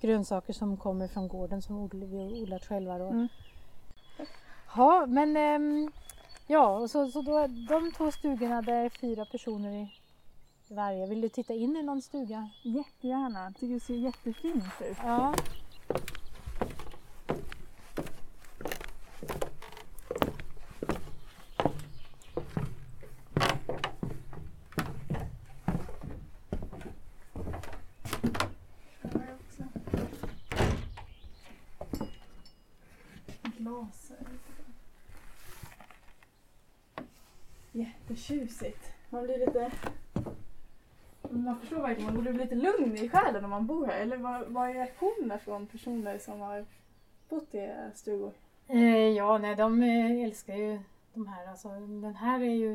grönsaker 0.00 0.52
som 0.52 0.76
kommer 0.76 1.08
från 1.08 1.28
gården 1.28 1.62
som 1.62 1.88
vi 1.92 2.42
odlat 2.42 2.64
själva. 2.64 2.98
Då. 2.98 3.06
Mm. 3.06 3.28
Ja, 4.76 5.06
men 5.06 5.36
ähm, 5.36 5.92
Ja, 6.52 6.78
och 6.78 6.90
så, 6.90 7.10
så 7.10 7.22
då, 7.22 7.46
de 7.46 7.92
två 7.92 8.10
stugorna 8.10 8.62
där 8.62 8.84
är 8.84 8.88
fyra 8.88 9.24
personer 9.24 9.70
i, 9.70 9.88
varje. 10.74 11.06
Vill 11.06 11.20
du 11.20 11.28
titta 11.28 11.54
in 11.54 11.76
i 11.76 11.82
någon 11.82 12.02
stuga? 12.02 12.50
Jättegärna. 12.62 13.44
Jag 13.44 13.54
tycker 13.54 13.74
det 13.74 13.80
ser 13.80 13.94
jättefint 13.94 14.64
ut. 14.80 14.96
Ja. 15.02 15.34
Jättetjusigt. 38.20 38.92
Man 39.10 39.24
blir 39.24 39.38
lite... 39.38 39.70
Man 41.30 41.60
förstår 41.60 41.82
verkligen, 41.82 42.04
man 42.04 42.14
borde 42.14 42.32
bli 42.32 42.42
lite 42.42 42.54
lugn 42.54 42.96
i 42.96 43.08
själen 43.08 43.42
när 43.42 43.48
man 43.48 43.66
bor 43.66 43.86
här. 43.86 44.00
Eller 44.00 44.16
vad, 44.16 44.46
vad 44.46 44.68
är 44.68 44.74
reaktionerna 44.74 45.38
från 45.38 45.66
personer 45.66 46.18
som 46.18 46.40
har 46.40 46.66
bott 47.28 47.54
i 47.54 47.70
stugor? 47.94 48.32
Eh, 48.68 49.08
ja, 49.08 49.38
nej, 49.38 49.56
de 49.56 49.82
eh, 49.82 50.24
älskar 50.24 50.56
ju 50.56 50.80
de 51.14 51.26
här. 51.26 51.46
Alltså, 51.46 51.68
den 51.68 52.14
här 52.14 52.40
är 52.40 52.54
ju... 52.54 52.74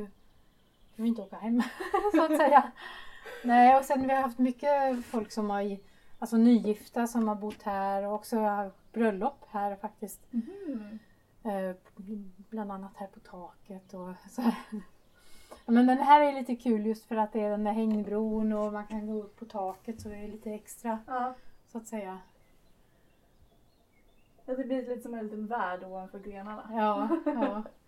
Jag 0.96 1.04
vill 1.04 1.06
inte 1.06 1.22
åka 1.22 1.36
hem, 1.36 1.62
så 2.14 2.24
att 2.24 2.38
säga. 2.38 2.72
Nej, 3.44 3.78
och 3.78 3.86
sen 3.86 4.08
vi 4.08 4.14
har 4.14 4.22
haft 4.22 4.40
mycket 4.40 5.06
folk 5.06 5.32
som 5.32 5.50
har... 5.50 5.78
Alltså 6.20 6.38
nygifta 6.38 7.08
som 7.08 7.28
har 7.28 7.36
bott 7.36 7.62
här 7.64 8.04
och 8.04 8.14
också 8.14 8.72
bröllop 8.94 9.46
här 9.50 9.76
faktiskt. 9.76 10.22
Mm. 10.34 11.00
Eh, 11.44 11.76
bland 12.50 12.72
annat 12.72 12.92
här 12.96 13.08
på 13.08 13.20
taket 13.20 13.94
och 13.94 14.14
så 14.30 14.42
här. 14.42 14.56
Men 15.66 15.86
den 15.88 15.98
här 15.98 16.22
är 16.22 16.34
lite 16.34 16.56
kul 16.56 16.86
just 16.86 17.06
för 17.06 17.16
att 17.16 17.34
det 17.34 17.42
är 17.42 17.50
den 17.50 17.64
där 17.64 17.72
hängbron 17.72 18.54
och 18.54 18.74
man 18.74 18.88
kan 18.88 19.08
gå 19.08 19.14
upp 19.24 19.40
på 19.40 19.46
taket 19.46 20.02
så 20.02 20.10
det 20.10 20.16
är 20.16 20.28
lite 20.28 20.52
extra 20.54 21.00
Ja. 21.08 21.34
så 21.68 21.78
att 21.78 21.88
säga. 21.88 22.18
Ja, 24.46 24.56
det 24.56 24.64
blir 24.64 24.78
lite 24.90 25.02
som 25.02 25.14
en 25.14 25.24
liten 25.24 25.48
värld 25.48 25.84
ovanför 25.84 26.20
grenarna. 26.20 26.70
Ja, 26.74 27.10
ja. 27.26 27.64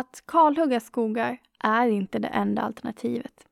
Att 0.00 0.22
kalhugga 0.26 0.80
skogar 0.80 1.38
är 1.58 1.88
inte 1.88 2.18
det 2.18 2.28
enda 2.28 2.62
alternativet. 2.62 3.46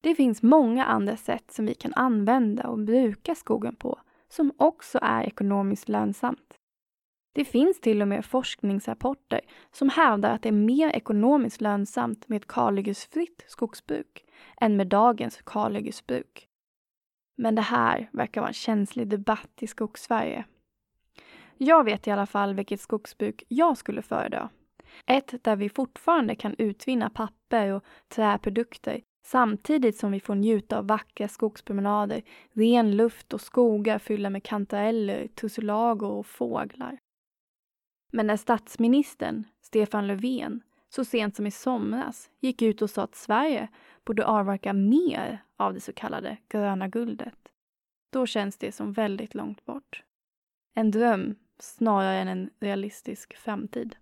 Det 0.00 0.14
finns 0.14 0.42
många 0.42 0.84
andra 0.84 1.16
sätt 1.16 1.50
som 1.50 1.66
vi 1.66 1.74
kan 1.74 1.94
använda 1.94 2.68
och 2.68 2.78
bruka 2.78 3.34
skogen 3.34 3.76
på 3.76 4.00
som 4.28 4.52
också 4.56 4.98
är 5.02 5.22
ekonomiskt 5.22 5.88
lönsamt. 5.88 6.54
Det 7.34 7.44
finns 7.44 7.80
till 7.80 8.02
och 8.02 8.08
med 8.08 8.24
forskningsrapporter 8.24 9.40
som 9.72 9.88
hävdar 9.88 10.30
att 10.30 10.42
det 10.42 10.48
är 10.48 10.52
mer 10.52 10.88
ekonomiskt 10.88 11.60
lönsamt 11.60 12.28
med 12.28 12.36
ett 12.36 12.48
kalhyggesfritt 12.48 13.44
skogsbruk 13.48 14.24
än 14.60 14.76
med 14.76 14.86
dagens 14.86 15.42
kalhyggesbruk. 15.42 16.48
Men 17.36 17.54
det 17.54 17.62
här 17.62 18.10
verkar 18.12 18.40
vara 18.40 18.48
en 18.48 18.54
känslig 18.54 19.08
debatt 19.08 19.52
i 19.60 19.66
Skogssverige. 19.66 20.44
Jag 21.58 21.84
vet 21.84 22.06
i 22.06 22.10
alla 22.10 22.26
fall 22.26 22.54
vilket 22.54 22.80
skogsbruk 22.80 23.44
jag 23.48 23.78
skulle 23.78 24.02
föredra. 24.02 24.50
Ett 25.06 25.44
där 25.44 25.56
vi 25.56 25.68
fortfarande 25.68 26.34
kan 26.34 26.54
utvinna 26.58 27.10
papper 27.10 27.72
och 27.72 27.84
träprodukter 28.08 29.00
samtidigt 29.24 29.96
som 29.96 30.12
vi 30.12 30.20
får 30.20 30.34
njuta 30.34 30.78
av 30.78 30.86
vackra 30.86 31.28
skogspromenader, 31.28 32.22
ren 32.52 32.96
luft 32.96 33.34
och 33.34 33.40
skogar 33.40 33.98
fyllda 33.98 34.30
med 34.30 34.42
kantareller, 34.42 35.26
tussilago 35.26 36.06
och 36.06 36.26
fåglar. 36.26 36.98
Men 38.12 38.26
när 38.26 38.36
statsministern, 38.36 39.44
Stefan 39.60 40.06
Löfven, 40.06 40.62
så 40.88 41.04
sent 41.04 41.36
som 41.36 41.46
i 41.46 41.50
somras 41.50 42.30
gick 42.40 42.62
ut 42.62 42.82
och 42.82 42.90
sa 42.90 43.02
att 43.02 43.14
Sverige 43.14 43.68
borde 44.04 44.26
avverka 44.26 44.72
mer 44.72 45.44
av 45.56 45.74
det 45.74 45.80
så 45.80 45.92
kallade 45.92 46.36
gröna 46.48 46.88
guldet, 46.88 47.38
då 48.12 48.26
känns 48.26 48.58
det 48.58 48.72
som 48.72 48.92
väldigt 48.92 49.34
långt 49.34 49.64
bort. 49.64 50.02
En 50.74 50.90
dröm 50.90 51.34
snarare 51.58 52.18
än 52.18 52.28
en 52.28 52.50
realistisk 52.60 53.36
framtid. 53.36 53.96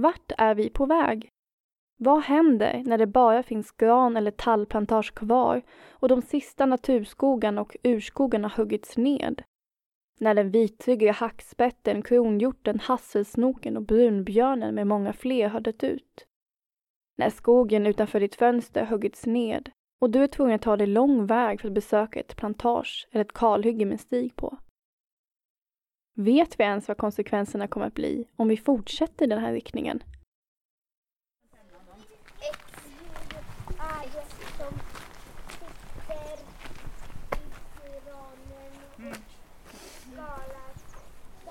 Vart 0.00 0.32
är 0.38 0.54
vi 0.54 0.70
på 0.70 0.86
väg? 0.86 1.28
Vad 1.96 2.22
händer 2.22 2.82
när 2.86 2.98
det 2.98 3.06
bara 3.06 3.42
finns 3.42 3.72
gran 3.72 4.16
eller 4.16 4.30
tallplantage 4.30 5.14
kvar 5.14 5.62
och 5.90 6.08
de 6.08 6.22
sista 6.22 6.66
naturskogarna 6.66 7.60
och 7.60 7.76
urskogarna 7.82 8.48
huggits 8.56 8.96
ned? 8.96 9.42
När 10.20 10.34
den 10.34 10.50
vitryggiga 10.50 11.12
hackspetten, 11.12 12.02
kronhjorten, 12.02 12.80
hasselsnoken 12.80 13.76
och 13.76 13.82
brunbjörnen 13.82 14.74
med 14.74 14.86
många 14.86 15.12
fler 15.12 15.48
har 15.48 15.60
dött 15.60 15.84
ut? 15.84 16.26
När 17.18 17.30
skogen 17.30 17.86
utanför 17.86 18.20
ditt 18.20 18.34
fönster 18.34 18.84
huggits 18.84 19.26
ned 19.26 19.70
och 20.00 20.10
du 20.10 20.22
är 20.22 20.26
tvungen 20.26 20.54
att 20.54 20.62
ta 20.62 20.76
dig 20.76 20.86
lång 20.86 21.26
väg 21.26 21.60
för 21.60 21.68
att 21.68 21.74
besöka 21.74 22.20
ett 22.20 22.36
plantage 22.36 23.08
eller 23.10 23.24
ett 23.24 23.32
kalhygge 23.32 23.84
med 23.84 24.00
stig 24.00 24.36
på? 24.36 24.58
Vet 26.14 26.60
vi 26.60 26.64
ens 26.64 26.88
vad 26.88 26.96
konsekvenserna 26.96 27.68
kommer 27.68 27.86
att 27.86 27.94
bli 27.94 28.24
om 28.36 28.48
vi 28.48 28.56
fortsätter 28.56 29.24
i 29.24 29.28
den 29.28 29.38
här 29.38 29.52
riktningen? 29.52 30.02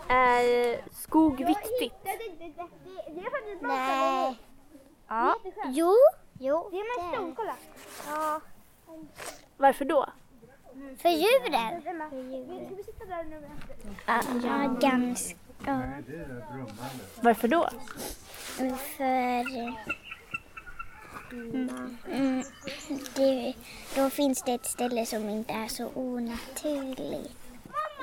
Är 0.08 0.92
skog 0.92 1.38
viktigt? 1.38 1.94
Nej. 3.62 4.36
Ja. 5.08 5.36
Jo. 5.66 5.94
Jo. 6.40 6.68
Det 6.72 6.78
är 6.78 7.02
med 7.02 7.14
stor, 7.14 7.36
kolla. 7.36 7.56
Ja. 8.08 8.42
Varför 9.58 9.86
då? 9.86 10.06
För 10.98 11.10
djuren. 11.10 11.82
Ja, 14.06 14.22
ganska. 14.82 15.36
Varför 17.22 17.48
då? 17.48 17.70
För... 18.98 19.46
Mm, 21.32 22.44
det, 23.16 23.54
då 23.96 24.10
finns 24.10 24.42
det 24.42 24.54
ett 24.54 24.66
ställe 24.66 25.06
som 25.06 25.30
inte 25.30 25.54
är 25.54 25.68
så 25.68 25.92
onaturligt. 25.96 27.36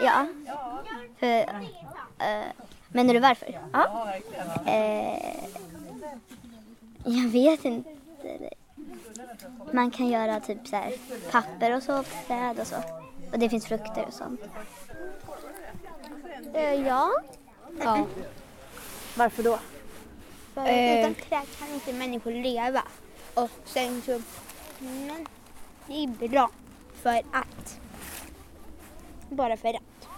Ja. 0.03 0.27
För, 1.19 1.41
eh, 2.19 2.47
menar 2.89 3.15
du 3.15 3.21
varför? 3.21 3.61
Ja. 3.73 4.15
Eh, 4.67 5.35
jag 7.05 7.29
vet 7.29 7.65
inte. 7.65 7.96
Man 9.73 9.91
kan 9.91 10.09
göra 10.09 10.41
typ 10.41 10.67
så 10.67 10.77
här 10.77 10.93
papper 11.31 11.77
och 11.77 11.83
så, 11.83 12.03
träd 12.27 12.61
och 12.61 12.67
så. 12.67 12.77
Och 13.33 13.39
det 13.39 13.49
finns 13.49 13.67
frukter 13.67 14.05
och 14.07 14.13
sånt. 14.15 14.41
Eh, 16.55 16.75
ja. 16.87 17.13
Ja. 17.81 18.07
Varför 19.17 19.43
då? 19.43 19.59
För 20.55 20.67
Eh. 20.67 21.01
utan 21.01 21.15
träd 21.15 21.47
kan 21.59 21.69
inte 21.75 21.93
människor 21.93 22.33
leva. 22.33 22.83
Och 23.35 23.51
sen 23.65 24.03
så... 24.03 24.21
Men 24.79 25.27
det 25.87 26.25
är 26.25 26.29
bra 26.29 26.51
för 27.03 27.23
att. 27.33 27.81
Bara 29.31 29.57
för 29.57 29.69
att. 29.75 30.09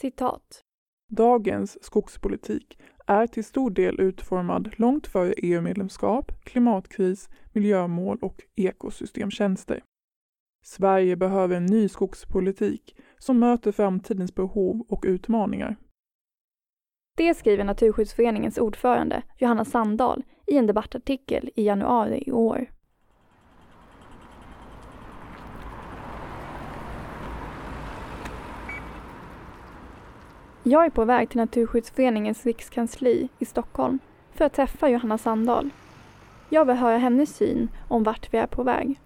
Citat. 0.00 0.64
Dagens 1.12 1.84
skogspolitik 1.84 2.78
är 3.06 3.26
till 3.26 3.44
stor 3.44 3.70
del 3.70 4.00
utformad 4.00 4.70
långt 4.76 5.06
före 5.06 5.32
EU-medlemskap, 5.32 6.44
klimatkris, 6.44 7.28
miljömål 7.52 8.18
och 8.22 8.42
ekosystemtjänster. 8.56 9.82
Sverige 10.64 11.16
behöver 11.16 11.56
en 11.56 11.66
ny 11.66 11.88
skogspolitik 11.88 12.96
som 13.18 13.38
möter 13.38 13.72
framtidens 13.72 14.34
behov 14.34 14.86
och 14.88 15.04
utmaningar. 15.06 15.76
Det 17.16 17.34
skriver 17.34 17.64
Naturskyddsföreningens 17.64 18.58
ordförande 18.58 19.22
Johanna 19.38 19.64
Sandahl 19.64 20.22
i 20.46 20.56
en 20.56 20.66
debattartikel 20.66 21.50
i 21.54 21.64
januari 21.64 22.24
i 22.26 22.32
år. 22.32 22.70
Jag 30.62 30.84
är 30.84 30.90
på 30.90 31.04
väg 31.04 31.28
till 31.28 31.40
Naturskyddsföreningens 31.40 32.46
rikskansli 32.46 33.28
i 33.38 33.44
Stockholm 33.44 33.98
för 34.32 34.44
att 34.44 34.52
träffa 34.52 34.88
Johanna 34.88 35.18
Sandahl. 35.18 35.70
Jag 36.48 36.64
vill 36.64 36.76
höra 36.76 36.98
hennes 36.98 37.36
syn 37.36 37.68
om 37.88 38.02
vart 38.02 38.34
vi 38.34 38.38
är 38.38 38.46
på 38.46 38.62
väg. 38.62 39.00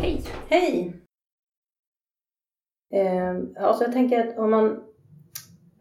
Hej! 0.00 0.22
Hej! 0.48 0.92
Eh, 2.92 3.36
alltså 3.64 3.84
jag 3.84 3.92
tänker 3.92 4.28
att 4.28 4.38
om 4.38 4.50
man, 4.50 4.85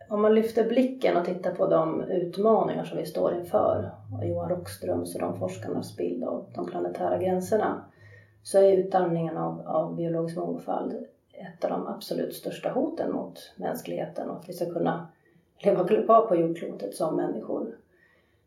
om 0.10 0.22
man 0.22 0.36
lyfter 0.36 0.70
blicken 0.70 1.18
och 1.18 1.26
tittar 1.26 1.56
på 1.56 1.68
de 1.68 2.02
utmaningar 2.02 2.84
som 2.84 2.98
vi 2.98 3.06
står 3.06 3.34
inför, 3.34 3.92
och 4.18 4.28
Johan 4.28 4.50
Rockströms 4.50 5.16
och 5.16 5.22
de 5.22 5.40
forskarnas 5.40 5.98
bild 5.98 6.24
av 6.24 6.46
de 6.56 6.66
planetära 6.66 7.18
gränserna, 7.18 7.86
så 8.44 8.58
är 8.58 8.78
utarmningen 8.78 9.38
av, 9.38 9.62
av 9.68 9.96
biologisk 9.96 10.38
mångfald 10.38 11.06
ett 11.34 11.64
av 11.64 11.70
de 11.70 11.88
absolut 11.88 12.34
största 12.34 12.70
hoten 12.70 13.12
mot 13.12 13.54
mänskligheten 13.56 14.30
och 14.30 14.40
att 14.40 14.50
vi 14.50 14.54
ska 14.54 14.74
kunna 14.74 15.08
leva 15.60 15.88
kvar 15.88 16.28
på 16.28 16.36
jordklotet 16.36 16.96
som 16.96 17.16
människor. 17.16 17.78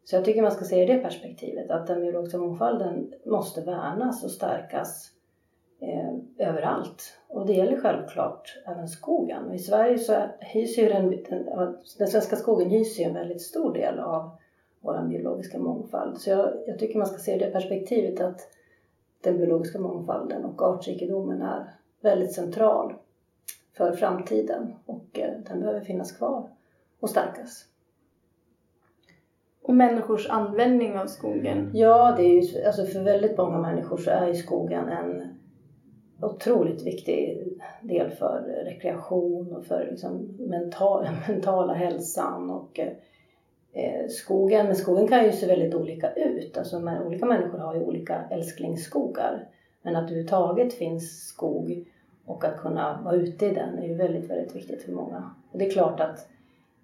Så 0.05 0.17
jag 0.17 0.25
tycker 0.25 0.43
man 0.43 0.51
ska 0.51 0.65
se 0.65 0.83
i 0.83 0.87
det 0.87 0.99
perspektivet 0.99 1.71
att 1.71 1.87
den 1.87 2.01
biologiska 2.01 2.39
mångfalden 2.39 3.13
måste 3.27 3.61
värnas 3.61 4.25
och 4.25 4.31
stärkas 4.31 5.11
eh, 5.81 6.49
överallt. 6.49 7.19
Och 7.29 7.47
det 7.47 7.53
gäller 7.53 7.81
självklart 7.81 8.59
även 8.67 8.89
skogen. 8.89 9.53
I 9.53 9.59
Sverige 9.59 9.99
så 9.99 10.15
hyser 10.41 10.89
den, 10.89 11.11
den, 11.11 11.45
den 11.99 12.09
svenska 12.09 12.37
skogen 12.37 12.71
hyser 12.71 13.05
en 13.05 13.15
väldigt 13.15 13.43
stor 13.43 13.75
del 13.75 13.99
av 13.99 14.31
vår 14.81 15.09
biologiska 15.09 15.59
mångfald. 15.59 16.19
Så 16.19 16.31
jag, 16.31 16.53
jag 16.67 16.79
tycker 16.79 16.99
man 16.99 17.07
ska 17.07 17.19
se 17.19 17.39
det 17.39 17.51
perspektivet 17.51 18.21
att 18.21 18.41
den 19.21 19.39
biologiska 19.39 19.79
mångfalden 19.79 20.45
och 20.45 20.63
artrikedomen 20.63 21.43
är 21.43 21.75
väldigt 22.01 22.33
central 22.33 22.95
för 23.77 23.93
framtiden 23.93 24.75
och 24.87 25.19
eh, 25.19 25.33
den 25.49 25.61
behöver 25.61 25.81
finnas 25.81 26.13
kvar 26.13 26.51
och 27.01 27.11
stärkas. 27.11 27.65
Och 29.63 29.75
människors 29.75 30.29
användning 30.29 30.99
av 30.99 31.07
skogen? 31.07 31.71
Ja, 31.75 32.15
det 32.17 32.23
är 32.23 32.43
ju, 32.43 32.65
alltså 32.65 32.85
för 32.85 33.01
väldigt 33.01 33.39
många 33.39 33.59
människor 33.59 33.97
så 33.97 34.11
är 34.11 34.27
ju 34.27 34.35
skogen 34.35 34.89
en 34.89 35.39
otroligt 36.21 36.87
viktig 36.87 37.43
del 37.83 38.11
för 38.11 38.65
rekreation 38.65 39.53
och 39.57 39.65
för 39.65 39.87
liksom 39.91 40.37
mental, 40.39 41.09
mentala 41.29 41.75
hälsan. 41.75 42.51
Och, 42.51 42.81
eh, 43.73 44.09
skogen, 44.09 44.67
men 44.67 44.77
skogen 44.77 45.09
kan 45.09 45.25
ju 45.25 45.33
se 45.33 45.47
väldigt 45.47 45.75
olika 45.75 46.13
ut. 46.13 46.59
Alltså, 46.59 46.81
men, 46.81 47.07
olika 47.07 47.27
människor 47.27 47.59
har 47.59 47.75
ju 47.75 47.81
olika 47.81 48.25
älsklingsskogar. 48.31 49.49
Men 49.83 49.97
att 49.97 50.09
det 50.09 50.13
överhuvudtaget 50.13 50.75
finns 50.75 51.27
skog 51.29 51.85
och 52.25 52.45
att 52.45 52.61
kunna 52.61 53.01
vara 53.05 53.15
ute 53.15 53.47
i 53.47 53.55
den 53.55 53.79
är 53.79 53.89
ju 53.89 53.95
väldigt, 53.95 54.31
väldigt 54.31 54.57
viktigt 54.57 54.83
för 54.83 54.93
många. 54.93 55.31
Och 55.53 55.59
det 55.59 55.67
är 55.67 55.71
klart 55.71 56.01
att 56.01 56.29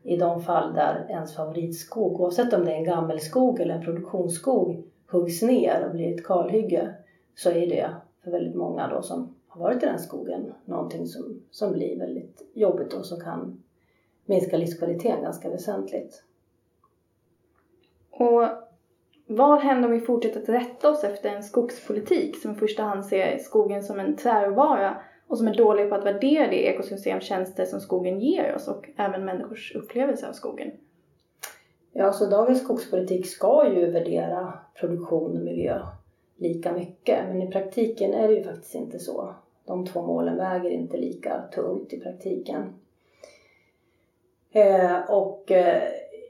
i 0.02 0.16
de 0.16 0.42
fall 0.42 0.74
där 0.74 1.06
ens 1.08 1.36
favoritskog, 1.36 2.20
oavsett 2.20 2.52
om 2.52 2.64
det 2.64 2.72
är 2.72 2.76
en 2.76 2.84
gammelskog 2.84 3.60
eller 3.60 3.74
en 3.74 3.84
produktionsskog, 3.84 4.84
huggs 5.10 5.42
ner 5.42 5.84
och 5.86 5.94
blir 5.94 6.14
ett 6.14 6.26
kalhygge 6.26 6.94
så 7.34 7.50
är 7.50 7.66
det 7.66 7.90
för 8.24 8.30
väldigt 8.30 8.54
många 8.54 8.88
då 8.88 9.02
som 9.02 9.34
har 9.48 9.60
varit 9.60 9.82
i 9.82 9.86
den 9.86 9.98
skogen 9.98 10.52
någonting 10.64 11.06
som, 11.06 11.42
som 11.50 11.72
blir 11.72 11.98
väldigt 11.98 12.42
jobbigt 12.54 12.92
och 12.92 13.06
som 13.06 13.20
kan 13.20 13.62
minska 14.26 14.56
livskvaliteten 14.56 15.22
ganska 15.22 15.50
väsentligt. 15.50 16.24
Och 18.10 18.48
vad 19.26 19.60
händer 19.60 19.88
om 19.88 19.94
vi 19.94 20.00
fortsätter 20.00 20.42
att 20.42 20.48
rätta 20.48 20.90
oss 20.90 21.04
efter 21.04 21.28
en 21.28 21.42
skogspolitik 21.42 22.42
som 22.42 22.52
i 22.52 22.54
första 22.54 22.82
hand 22.82 23.06
ser 23.06 23.38
skogen 23.38 23.82
som 23.82 24.00
en 24.00 24.16
träråvara 24.16 24.96
och 25.26 25.38
som 25.38 25.48
är 25.48 25.54
dålig 25.54 25.88
på 25.88 25.94
att 25.94 26.06
värdera 26.06 26.50
de 26.50 26.56
ekosystemtjänster 26.56 27.64
som 27.64 27.80
skogen 27.80 28.20
ger 28.20 28.54
oss 28.54 28.68
och 28.68 28.90
även 28.96 29.24
människors 29.24 29.74
upplevelse 29.74 30.28
av 30.28 30.32
skogen? 30.32 30.70
Ja, 31.92 32.12
så 32.12 32.26
dagens 32.26 32.62
skogspolitik 32.62 33.26
ska 33.26 33.72
ju 33.74 33.90
värdera 33.90 34.58
produktion 34.80 35.36
och 35.36 35.44
miljö 35.44 35.80
lika 36.36 36.72
mycket. 36.72 37.28
Men 37.28 37.42
i 37.42 37.50
praktiken 37.50 38.14
är 38.14 38.28
det 38.28 38.34
ju 38.34 38.44
faktiskt 38.44 38.74
inte 38.74 38.98
så. 38.98 39.34
De 39.64 39.86
två 39.86 40.02
målen 40.02 40.36
väger 40.36 40.70
inte 40.70 40.96
lika 40.96 41.42
tungt 41.52 41.92
i 41.92 42.00
praktiken. 42.00 42.74
Eh, 44.52 45.10
och 45.10 45.50
eh, 45.50 45.82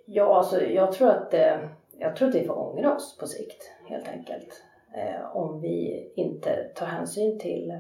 ja, 0.05 0.37
alltså, 0.37 0.63
jag 0.63 0.93
tror 0.93 1.11
att 1.11 1.35
eh, 1.35 1.57
jag 1.99 2.17
tror 2.17 2.29
att 2.29 2.35
vi 2.35 2.45
får 2.45 2.59
ångra 2.59 2.95
oss 2.95 3.19
på 3.19 3.27
sikt 3.27 3.71
helt 3.87 4.09
enkelt. 4.09 4.63
Eh, 4.95 5.37
om 5.37 5.61
vi 5.61 6.09
inte 6.15 6.65
tar 6.75 6.87
hänsyn 6.87 7.39
till, 7.39 7.79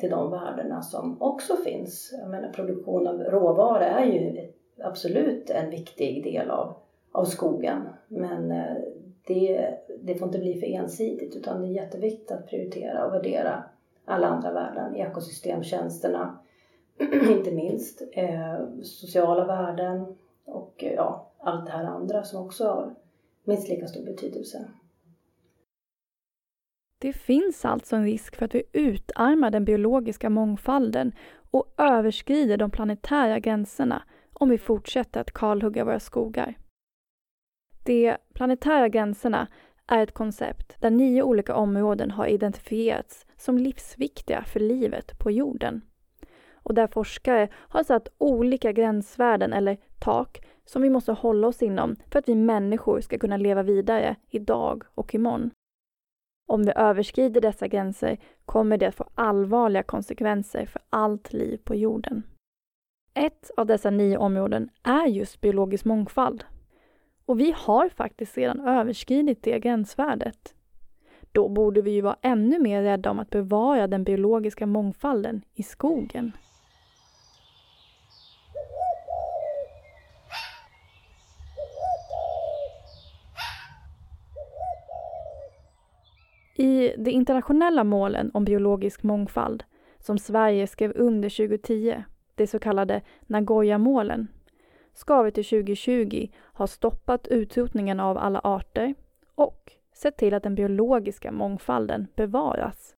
till 0.00 0.10
de 0.10 0.30
värdena 0.30 0.82
som 0.82 1.22
också 1.22 1.56
finns. 1.56 2.14
Jag 2.20 2.30
menar 2.30 2.52
produktion 2.52 3.06
av 3.06 3.20
råvara 3.20 3.86
är 3.86 4.04
ju 4.04 4.48
absolut 4.82 5.50
en 5.50 5.70
viktig 5.70 6.24
del 6.24 6.50
av, 6.50 6.74
av 7.12 7.24
skogen. 7.24 7.88
Men 8.08 8.50
eh, 8.50 8.76
det, 9.28 9.74
det 10.02 10.14
får 10.14 10.28
inte 10.28 10.38
bli 10.38 10.60
för 10.60 10.66
ensidigt 10.66 11.36
utan 11.36 11.62
det 11.62 11.68
är 11.68 11.82
jätteviktigt 11.82 12.30
att 12.30 12.46
prioritera 12.46 13.06
och 13.06 13.14
värdera 13.14 13.64
alla 14.04 14.26
andra 14.26 14.52
värden, 14.52 14.96
ekosystemtjänsterna 14.96 16.38
inte 17.30 17.52
minst, 17.52 18.02
eh, 18.12 18.58
sociala 18.82 19.46
värden 19.46 20.16
och 20.44 20.84
eh, 20.84 20.92
ja, 20.92 21.30
allt 21.38 21.66
det 21.66 21.72
här 21.72 21.84
andra 21.84 22.22
som 22.22 22.46
också 22.46 22.64
har 22.64 22.94
minst 23.44 23.68
lika 23.68 23.86
stor 23.86 24.04
betydelse. 24.04 24.68
Det 27.00 27.12
finns 27.12 27.64
alltså 27.64 27.96
en 27.96 28.04
risk 28.04 28.36
för 28.36 28.44
att 28.44 28.54
vi 28.54 28.62
utarmar 28.72 29.50
den 29.50 29.64
biologiska 29.64 30.30
mångfalden 30.30 31.12
och 31.50 31.74
överskrider 31.78 32.56
de 32.56 32.70
planetära 32.70 33.38
gränserna 33.38 34.02
om 34.32 34.48
vi 34.48 34.58
fortsätter 34.58 35.20
att 35.20 35.32
kalhugga 35.32 35.84
våra 35.84 36.00
skogar. 36.00 36.54
De 37.82 38.16
planetära 38.34 38.88
gränserna 38.88 39.48
är 39.86 40.02
ett 40.02 40.14
koncept 40.14 40.76
där 40.80 40.90
nio 40.90 41.22
olika 41.22 41.54
områden 41.54 42.10
har 42.10 42.26
identifierats 42.26 43.26
som 43.36 43.58
livsviktiga 43.58 44.44
för 44.44 44.60
livet 44.60 45.18
på 45.18 45.30
jorden. 45.30 45.82
Och 46.52 46.74
där 46.74 46.86
forskare 46.86 47.48
har 47.54 47.82
satt 47.82 48.08
olika 48.18 48.72
gränsvärden 48.72 49.52
eller 49.52 49.76
tak 49.98 50.40
som 50.64 50.82
vi 50.82 50.90
måste 50.90 51.12
hålla 51.12 51.48
oss 51.48 51.62
inom 51.62 51.96
för 52.10 52.18
att 52.18 52.28
vi 52.28 52.34
människor 52.34 53.00
ska 53.00 53.18
kunna 53.18 53.36
leva 53.36 53.62
vidare 53.62 54.16
idag 54.30 54.84
och 54.94 55.14
imorgon. 55.14 55.50
Om 56.48 56.62
vi 56.62 56.72
överskrider 56.76 57.40
dessa 57.40 57.68
gränser 57.68 58.18
kommer 58.44 58.78
det 58.78 58.86
att 58.86 58.94
få 58.94 59.08
allvarliga 59.14 59.82
konsekvenser 59.82 60.66
för 60.66 60.82
allt 60.90 61.32
liv 61.32 61.60
på 61.64 61.74
jorden. 61.74 62.22
Ett 63.14 63.50
av 63.56 63.66
dessa 63.66 63.90
nio 63.90 64.16
områden 64.16 64.70
är 64.82 65.06
just 65.06 65.40
biologisk 65.40 65.84
mångfald. 65.84 66.44
Och 67.28 67.40
vi 67.40 67.54
har 67.56 67.88
faktiskt 67.88 68.36
redan 68.36 68.60
överskridit 68.60 69.42
det 69.42 69.58
gränsvärdet. 69.58 70.54
Då 71.32 71.48
borde 71.48 71.82
vi 71.82 71.90
ju 71.90 72.00
vara 72.00 72.16
ännu 72.22 72.58
mer 72.58 72.82
rädda 72.82 73.10
om 73.10 73.18
att 73.18 73.30
bevara 73.30 73.86
den 73.86 74.04
biologiska 74.04 74.66
mångfalden 74.66 75.42
i 75.54 75.62
skogen. 75.62 76.32
I 86.56 86.92
de 86.98 87.10
internationella 87.10 87.84
målen 87.84 88.30
om 88.34 88.44
biologisk 88.44 89.02
mångfald 89.02 89.64
som 89.98 90.18
Sverige 90.18 90.66
skrev 90.66 90.92
under 90.96 91.28
2010, 91.28 92.02
de 92.34 92.46
så 92.46 92.58
kallade 92.58 93.02
Nagoya-målen, 93.26 94.28
ska 94.98 95.22
vi 95.22 95.32
till 95.32 95.44
2020 95.44 96.28
ha 96.52 96.66
stoppat 96.66 97.26
utrotningen 97.26 98.00
av 98.00 98.18
alla 98.18 98.40
arter 98.44 98.94
och 99.34 99.72
sett 99.92 100.16
till 100.16 100.34
att 100.34 100.42
den 100.42 100.54
biologiska 100.54 101.32
mångfalden 101.32 102.06
bevaras. 102.16 102.94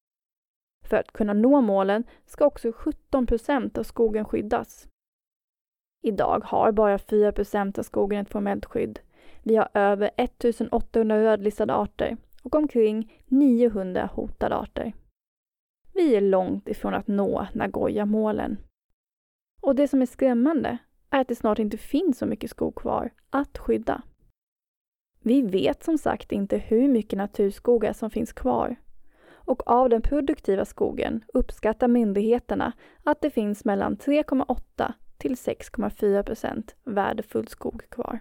För 0.84 0.96
att 0.96 1.12
kunna 1.12 1.32
nå 1.32 1.60
målen 1.60 2.04
ska 2.26 2.46
också 2.46 2.72
17 2.72 3.26
procent 3.26 3.78
av 3.78 3.82
skogen 3.82 4.24
skyddas. 4.24 4.88
Idag 6.02 6.40
har 6.44 6.72
bara 6.72 6.98
4 6.98 7.32
procent 7.32 7.78
av 7.78 7.82
skogen 7.82 8.22
ett 8.22 8.30
formellt 8.30 8.64
skydd. 8.64 9.00
Vi 9.42 9.56
har 9.56 9.68
över 9.74 10.10
1800 10.16 11.22
rödlistade 11.22 11.74
arter 11.74 12.16
och 12.42 12.54
omkring 12.54 13.22
900 13.26 14.10
hotade 14.12 14.56
arter. 14.56 14.92
Vi 15.94 16.16
är 16.16 16.20
långt 16.20 16.68
ifrån 16.68 16.94
att 16.94 17.08
nå 17.08 17.46
Nagoya-målen. 17.54 18.58
Och 19.62 19.74
det 19.74 19.88
som 19.88 20.02
är 20.02 20.06
skrämmande 20.06 20.78
är 21.10 21.20
att 21.20 21.28
det 21.28 21.34
snart 21.34 21.58
inte 21.58 21.76
finns 21.76 22.18
så 22.18 22.26
mycket 22.26 22.50
skog 22.50 22.74
kvar 22.74 23.10
att 23.30 23.58
skydda. 23.58 24.02
Vi 25.22 25.42
vet 25.42 25.82
som 25.82 25.98
sagt 25.98 26.32
inte 26.32 26.58
hur 26.58 26.88
mycket 26.88 27.16
naturskogar 27.16 27.92
som 27.92 28.10
finns 28.10 28.32
kvar. 28.32 28.76
Och 29.28 29.70
av 29.70 29.88
den 29.88 30.02
produktiva 30.02 30.64
skogen 30.64 31.24
uppskattar 31.34 31.88
myndigheterna 31.88 32.72
att 33.04 33.20
det 33.20 33.30
finns 33.30 33.64
mellan 33.64 33.96
3,8 33.96 34.92
till 35.18 35.34
6,4 35.34 36.22
procent 36.22 36.74
värdefull 36.84 37.48
skog 37.48 37.82
kvar. 37.90 38.20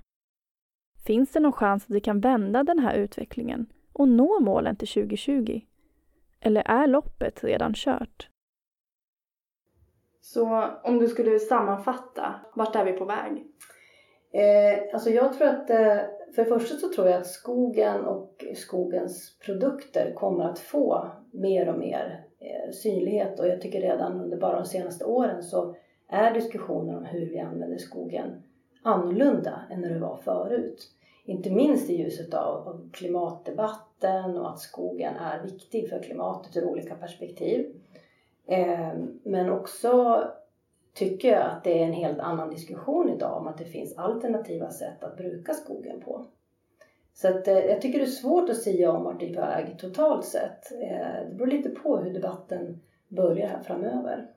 Finns 1.06 1.32
det 1.32 1.40
någon 1.40 1.52
chans 1.52 1.84
att 1.84 1.90
vi 1.96 2.02
kan 2.02 2.20
vända 2.20 2.64
den 2.64 2.80
här 2.80 2.96
utvecklingen 2.96 3.66
och 3.94 4.08
nå 4.08 4.40
målen 4.40 4.76
till 4.76 4.88
2020? 4.88 5.62
Eller 6.40 6.62
är 6.66 6.88
loppet 6.88 7.44
redan 7.44 7.74
kört? 7.74 8.30
Så 10.22 10.70
om 10.84 11.00
du 11.00 11.08
skulle 11.08 11.40
sammanfatta, 11.40 12.36
vart 12.56 12.76
är 12.76 12.86
vi 12.86 12.94
på 12.94 13.06
väg? 13.06 13.46
Eh, 14.32 14.94
alltså 14.94 15.10
jag 15.10 15.34
tror 15.34 15.48
att, 15.48 15.70
eh, 15.70 15.98
för 16.36 16.44
det 16.44 16.46
första 16.46 16.76
så 16.76 16.90
tror 16.90 17.08
jag 17.08 17.20
att 17.20 17.28
skogen 17.28 18.06
och 18.06 18.46
skogens 18.56 19.40
produkter 19.46 20.14
kommer 20.14 20.46
att 20.46 20.60
få 20.60 21.08
mer 21.32 21.70
och 21.70 21.80
mer 21.80 22.26
eh, 22.40 22.72
synlighet 22.72 23.40
och 23.40 23.48
jag 23.48 23.62
tycker 23.62 23.82
redan 23.82 24.22
under 24.22 24.38
bara 24.38 24.56
de 24.56 24.66
senaste 24.66 25.06
åren 25.06 25.44
så 25.44 25.76
är 26.08 26.34
diskussionen 26.34 26.96
om 26.96 27.06
hur 27.06 27.30
vi 27.30 27.40
använder 27.40 27.78
skogen 27.78 28.44
annorlunda 28.84 29.62
än 29.70 29.82
när 29.82 29.90
det 29.90 30.00
var 30.00 30.18
förut. 30.18 30.90
Inte 31.26 31.52
minst 31.52 31.90
i 31.90 31.96
ljuset 31.96 32.34
av, 32.34 32.68
av 32.68 32.90
klimatdebatten 32.92 34.38
och 34.38 34.50
att 34.50 34.60
skogen 34.60 35.16
är 35.16 35.44
viktig 35.44 35.90
för 35.90 36.04
klimatet 36.04 36.58
ur 36.58 36.66
olika 36.66 36.96
perspektiv. 36.96 37.76
Eh, 38.50 38.94
men 39.24 39.50
också 39.50 40.24
tycker 40.94 41.32
jag 41.32 41.46
att 41.46 41.64
det 41.64 41.80
är 41.80 41.86
en 41.86 41.94
helt 41.94 42.20
annan 42.20 42.50
diskussion 42.50 43.10
idag 43.10 43.38
om 43.38 43.48
att 43.48 43.58
det 43.58 43.66
finns 43.66 43.98
alternativa 43.98 44.70
sätt 44.70 45.04
att 45.04 45.18
bruka 45.18 45.54
skogen 45.54 46.02
på. 46.02 46.26
Så 47.14 47.28
att, 47.28 47.48
eh, 47.48 47.58
jag 47.58 47.82
tycker 47.82 48.00
det 48.00 48.06
är 48.06 48.10
svårt 48.10 48.50
att 48.50 48.62
säga 48.62 48.92
om 48.92 49.04
vart 49.04 49.20
det 49.20 49.30
är 49.30 49.34
på 49.34 49.42
väg 49.42 49.80
totalt 49.80 50.26
sett. 50.26 50.72
Eh, 50.72 51.30
det 51.30 51.36
beror 51.36 51.48
lite 51.48 51.70
på 51.70 51.98
hur 51.98 52.14
debatten 52.14 52.82
börjar 53.08 53.48
här 53.48 53.64
framöver. 53.64 54.28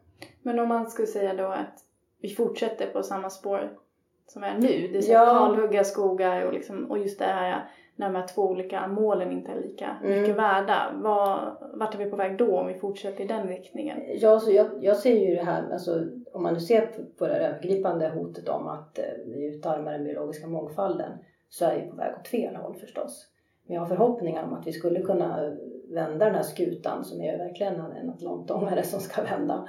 Men 0.42 0.58
om 0.58 0.68
man 0.68 0.90
skulle 0.90 1.08
säga 1.08 1.34
då 1.34 1.46
att 1.46 1.84
vi 2.20 2.28
fortsätter 2.28 2.86
på 2.86 3.02
samma 3.02 3.30
spår 3.30 3.78
som 4.26 4.42
är 4.42 4.58
nu, 4.58 4.88
det 4.92 5.02
säga 5.02 5.18
ja. 5.18 5.26
kalhugga 5.26 5.84
skogar 5.84 6.46
och, 6.46 6.52
liksom, 6.52 6.90
och 6.90 6.98
just 6.98 7.18
det 7.18 7.24
här 7.24 7.70
när 7.96 8.06
de 8.06 8.14
här 8.14 8.26
två 8.26 8.42
olika 8.42 8.86
målen 8.86 9.32
inte 9.32 9.52
är 9.52 9.60
lika 9.60 9.96
mm. 10.04 10.20
mycket 10.20 10.36
värda. 10.36 10.92
Var, 10.94 11.56
vart 11.74 11.94
är 11.94 11.98
vi 11.98 12.10
på 12.10 12.16
väg 12.16 12.38
då 12.38 12.58
om 12.58 12.66
vi 12.66 12.74
fortsätter 12.74 13.24
i 13.24 13.26
den 13.26 13.48
riktningen? 13.48 13.98
Ja, 14.14 14.40
så 14.40 14.52
jag, 14.52 14.66
jag 14.80 14.96
ser 14.96 15.28
ju 15.28 15.34
det 15.34 15.44
här, 15.44 15.72
alltså, 15.72 16.06
om 16.32 16.42
man 16.42 16.54
nu 16.54 16.60
ser 16.60 16.88
på 17.18 17.26
det 17.26 17.34
övergripande 17.34 18.08
hotet 18.08 18.48
om 18.48 18.66
att 18.66 18.98
eh, 18.98 19.04
vi 19.26 19.46
utarmar 19.46 19.92
den 19.92 20.04
biologiska 20.04 20.46
mångfalden 20.46 21.12
så 21.48 21.64
är 21.64 21.80
vi 21.80 21.90
på 21.90 21.96
väg 21.96 22.14
åt 22.20 22.28
fel 22.28 22.56
håll 22.56 22.74
förstås. 22.74 23.28
Men 23.66 23.74
jag 23.74 23.82
har 23.82 23.88
förhoppningar 23.88 24.44
om 24.44 24.52
att 24.52 24.66
vi 24.66 24.72
skulle 24.72 25.00
kunna 25.00 25.56
vända 25.88 26.24
den 26.24 26.34
här 26.34 26.42
skutan 26.42 27.04
som 27.04 27.22
är 27.22 27.38
verkligen 27.38 27.74
en 27.74 28.10
atlantångare 28.10 28.82
som 28.82 29.00
ska 29.00 29.22
vända 29.22 29.68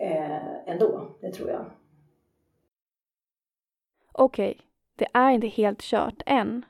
eh, 0.00 0.68
ändå, 0.68 1.08
det 1.20 1.32
tror 1.32 1.50
jag. 1.50 1.64
Okej, 4.12 4.50
okay, 4.50 4.64
det 4.96 5.06
är 5.12 5.30
inte 5.30 5.46
helt 5.46 5.82
kört 5.82 6.22
än. 6.26 6.64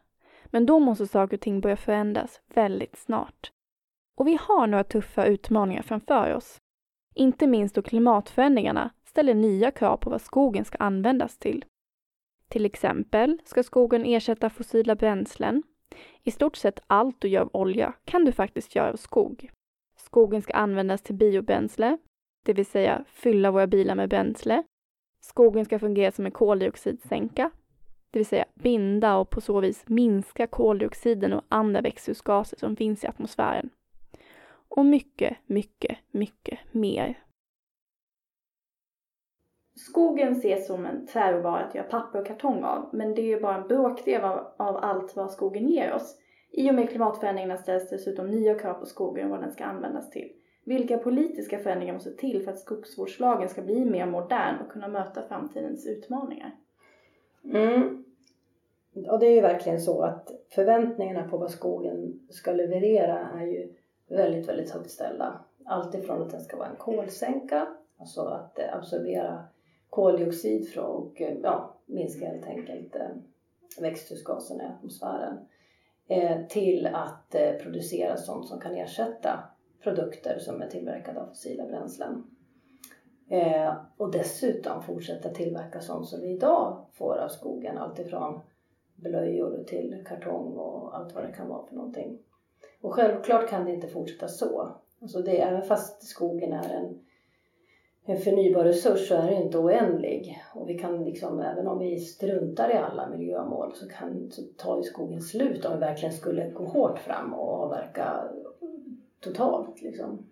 Men 0.54 0.66
då 0.66 0.78
måste 0.78 1.06
saker 1.06 1.36
och 1.36 1.40
ting 1.40 1.60
börja 1.60 1.76
förändras 1.76 2.40
väldigt 2.46 2.96
snart. 2.96 3.50
Och 4.16 4.26
vi 4.26 4.38
har 4.40 4.66
några 4.66 4.84
tuffa 4.84 5.26
utmaningar 5.26 5.82
framför 5.82 6.34
oss. 6.34 6.56
Inte 7.14 7.46
minst 7.46 7.74
då 7.74 7.82
klimatförändringarna 7.82 8.90
ställer 9.04 9.34
nya 9.34 9.70
krav 9.70 9.96
på 9.96 10.10
vad 10.10 10.20
skogen 10.20 10.64
ska 10.64 10.78
användas 10.78 11.38
till. 11.38 11.64
Till 12.48 12.66
exempel 12.66 13.38
ska 13.44 13.62
skogen 13.62 14.04
ersätta 14.04 14.50
fossila 14.50 14.94
bränslen. 14.94 15.62
I 16.22 16.30
stort 16.30 16.56
sett 16.56 16.80
allt 16.86 17.20
du 17.20 17.28
gör 17.28 17.42
av 17.42 17.50
olja 17.52 17.94
kan 18.04 18.24
du 18.24 18.32
faktiskt 18.32 18.74
göra 18.74 18.92
av 18.92 18.96
skog. 18.96 19.50
Skogen 19.96 20.42
ska 20.42 20.52
användas 20.52 21.02
till 21.02 21.14
biobränsle, 21.14 21.98
det 22.44 22.52
vill 22.52 22.66
säga 22.66 23.04
fylla 23.08 23.50
våra 23.50 23.66
bilar 23.66 23.94
med 23.94 24.08
bränsle. 24.08 24.62
Skogen 25.20 25.64
ska 25.64 25.78
fungera 25.78 26.12
som 26.12 26.26
en 26.26 26.32
koldioxidsänka, 26.32 27.50
det 28.14 28.18
vill 28.18 28.26
säga 28.26 28.44
binda 28.54 29.16
och 29.16 29.30
på 29.30 29.40
så 29.40 29.60
vis 29.60 29.84
minska 29.88 30.46
koldioxiden 30.46 31.32
och 31.32 31.44
andra 31.48 31.80
växthusgaser 31.80 32.56
som 32.56 32.76
finns 32.76 33.04
i 33.04 33.06
atmosfären. 33.06 33.70
Och 34.68 34.86
mycket, 34.86 35.36
mycket, 35.46 35.98
mycket 36.10 36.58
mer. 36.72 37.18
Skogen 39.76 40.32
ses 40.32 40.66
som 40.66 40.86
en 40.86 41.06
träråvara 41.06 41.60
att 41.60 41.74
göra 41.74 41.86
papper 41.86 42.20
och 42.20 42.26
kartong 42.26 42.64
av, 42.64 42.90
men 42.92 43.14
det 43.14 43.22
är 43.22 43.26
ju 43.26 43.40
bara 43.40 43.56
en 43.56 43.68
bråkdel 43.68 44.24
av, 44.24 44.54
av 44.56 44.76
allt 44.76 45.16
vad 45.16 45.30
skogen 45.30 45.68
ger 45.68 45.92
oss. 45.92 46.18
I 46.50 46.70
och 46.70 46.74
med 46.74 46.90
klimatförändringarna 46.90 47.56
ställs 47.56 47.90
dessutom 47.90 48.30
nya 48.30 48.54
krav 48.54 48.74
på 48.74 48.86
skogen 48.86 49.24
och 49.24 49.30
vad 49.30 49.40
den 49.40 49.52
ska 49.52 49.64
användas 49.64 50.10
till. 50.10 50.32
Vilka 50.64 50.98
politiska 50.98 51.58
förändringar 51.58 51.94
måste 51.94 52.16
till 52.16 52.44
för 52.44 52.50
att 52.50 52.58
skogsvårdslagen 52.58 53.48
ska 53.48 53.62
bli 53.62 53.84
mer 53.84 54.06
modern 54.06 54.60
och 54.60 54.72
kunna 54.72 54.88
möta 54.88 55.22
framtidens 55.22 55.86
utmaningar? 55.86 56.50
Mm. 57.44 58.03
Och 58.94 59.18
det 59.18 59.26
är 59.26 59.34
ju 59.34 59.40
verkligen 59.40 59.80
så 59.80 60.02
att 60.02 60.30
förväntningarna 60.50 61.28
på 61.28 61.36
vad 61.36 61.50
skogen 61.50 62.20
ska 62.30 62.52
leverera 62.52 63.30
är 63.40 63.46
ju 63.46 63.72
väldigt, 64.08 64.48
väldigt 64.48 64.70
högt 64.70 64.90
ställda. 64.90 65.44
Alltifrån 65.64 66.22
att 66.22 66.30
den 66.30 66.40
ska 66.40 66.56
vara 66.56 66.68
en 66.68 66.76
kolsänka, 66.76 67.66
alltså 67.98 68.20
att 68.20 68.58
eh, 68.58 68.76
absorbera 68.76 69.44
koldioxid 69.90 70.78
och 70.78 71.20
eh, 71.20 71.36
ja, 71.42 71.74
minska 71.86 72.26
helt 72.26 72.46
enkelt 72.46 72.96
eh, 72.96 73.08
växthusgaserna 73.80 74.64
i 74.64 74.66
atmosfären 74.66 75.38
till 76.48 76.86
att 76.86 77.36
producera 77.62 78.16
sånt 78.16 78.48
som 78.48 78.60
kan 78.60 78.74
ersätta 78.74 79.38
produkter 79.82 80.38
som 80.38 80.62
är 80.62 80.68
tillverkade 80.68 81.20
av 81.20 81.26
fossila 81.26 81.66
bränslen. 81.66 82.24
Och 83.96 84.10
dessutom 84.10 84.82
fortsätta 84.82 85.28
tillverka 85.28 85.80
sånt 85.80 86.08
som 86.08 86.20
vi 86.20 86.30
idag 86.30 86.86
får 86.92 87.18
av 87.18 87.28
skogen, 87.28 87.78
alltifrån 87.78 88.40
blöjor 88.94 89.64
till 89.66 90.04
kartong 90.06 90.52
och 90.52 90.96
allt 90.96 91.14
vad 91.14 91.24
det 91.24 91.32
kan 91.32 91.48
vara 91.48 91.66
för 91.66 91.74
någonting. 91.74 92.18
Och 92.80 92.94
självklart 92.94 93.48
kan 93.48 93.64
det 93.64 93.72
inte 93.72 93.88
fortsätta 93.88 94.28
så. 94.28 94.68
Alltså 95.02 95.22
det, 95.22 95.40
även 95.40 95.62
fast 95.62 96.02
skogen 96.02 96.52
är 96.52 96.74
en, 96.74 97.00
en 98.04 98.16
förnybar 98.16 98.64
resurs 98.64 99.08
så 99.08 99.14
är 99.14 99.30
den 99.30 99.42
inte 99.42 99.58
oändlig. 99.58 100.42
Och 100.54 100.68
vi 100.68 100.78
kan 100.78 101.04
liksom, 101.04 101.40
även 101.40 101.66
om 101.66 101.78
vi 101.78 101.98
struntar 101.98 102.70
i 102.70 102.76
alla 102.76 103.08
miljömål 103.08 103.74
så, 103.74 103.88
kan, 103.88 104.30
så 104.30 104.42
tar 104.56 104.76
ju 104.76 104.82
skogen 104.82 105.20
slut 105.20 105.64
om 105.64 105.72
vi 105.72 105.80
verkligen 105.80 106.14
skulle 106.14 106.50
gå 106.50 106.64
hårt 106.64 106.98
fram 106.98 107.34
och 107.34 107.48
avverka 107.48 108.28
totalt. 109.20 109.82
Liksom. 109.82 110.26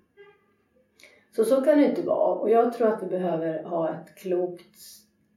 Så 1.37 1.45
så 1.45 1.61
kan 1.61 1.79
det 1.79 1.89
inte 1.89 2.03
vara. 2.03 2.35
Och 2.35 2.51
jag 2.51 2.73
tror 2.73 2.89
att 2.89 3.03
vi 3.03 3.07
behöver 3.07 3.63
ha 3.63 3.95
ett 3.95 4.15
klokt 4.15 4.77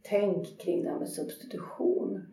tänk 0.01 0.59
kring 0.59 0.83
det 0.83 0.89
här 0.89 0.99
med 0.99 1.09
substitution. 1.09 2.25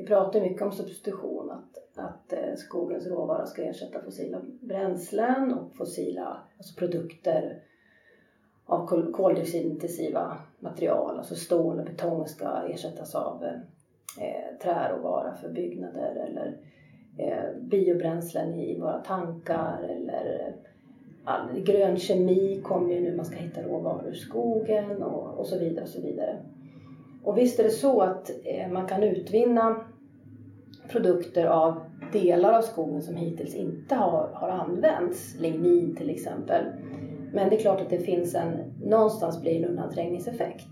Vi 0.00 0.06
pratar 0.06 0.40
mycket 0.40 0.62
om 0.62 0.72
substitution, 0.72 1.50
att, 1.50 1.98
att 1.98 2.32
eh, 2.32 2.54
skogens 2.56 3.06
råvara 3.06 3.46
ska 3.46 3.62
ersätta 3.62 4.02
fossila 4.02 4.40
bränslen 4.60 5.54
och 5.54 5.76
fossila 5.76 6.36
alltså 6.56 6.78
produkter 6.78 7.62
av 8.66 8.86
koldioxidintensiva 9.12 10.36
material, 10.58 11.18
alltså 11.18 11.34
stål 11.34 11.78
och 11.78 11.84
betong 11.84 12.26
ska 12.26 12.62
ersättas 12.68 13.14
av 13.14 13.44
eh, 13.44 13.52
eh 14.24 14.58
träråvara 14.62 15.34
för 15.34 15.48
byggnader 15.48 16.26
eller 16.28 16.56
eh, 17.18 17.60
biobränslen 17.60 18.54
i 18.54 18.80
våra 18.80 18.98
tankar 18.98 19.82
eller 19.82 20.46
eh, 20.46 20.54
all, 21.24 21.60
grön 21.60 21.96
kemi 21.96 22.60
kommer 22.64 22.94
ju 22.94 23.00
nu, 23.00 23.16
man 23.16 23.24
ska 23.24 23.36
hitta 23.36 23.62
råvaror 23.62 24.08
ur 24.08 24.14
skogen 24.14 25.02
och, 25.02 25.38
och 25.38 25.46
så 25.46 25.58
vidare 25.58 25.82
och 25.82 25.90
så 25.90 26.00
vidare. 26.00 26.38
Och 27.24 27.38
visst 27.38 27.58
är 27.58 27.64
det 27.64 27.70
så 27.70 28.00
att 28.00 28.30
eh, 28.44 28.68
man 28.68 28.86
kan 28.86 29.02
utvinna 29.02 29.84
produkter 30.90 31.46
av 31.46 31.80
delar 32.12 32.52
av 32.58 32.62
skogen 32.62 33.02
som 33.02 33.16
hittills 33.16 33.54
inte 33.54 33.94
har, 33.94 34.30
har 34.34 34.48
använts, 34.48 35.36
lignin 35.40 35.96
till 35.96 36.10
exempel. 36.10 36.64
Men 37.32 37.50
det 37.50 37.56
är 37.56 37.60
klart 37.60 37.80
att 37.80 37.90
det 37.90 37.98
finns 37.98 38.34
en, 38.34 38.74
någonstans 38.84 39.40
blir 39.40 39.56
en 39.56 39.64
undanträngningseffekt. 39.64 40.68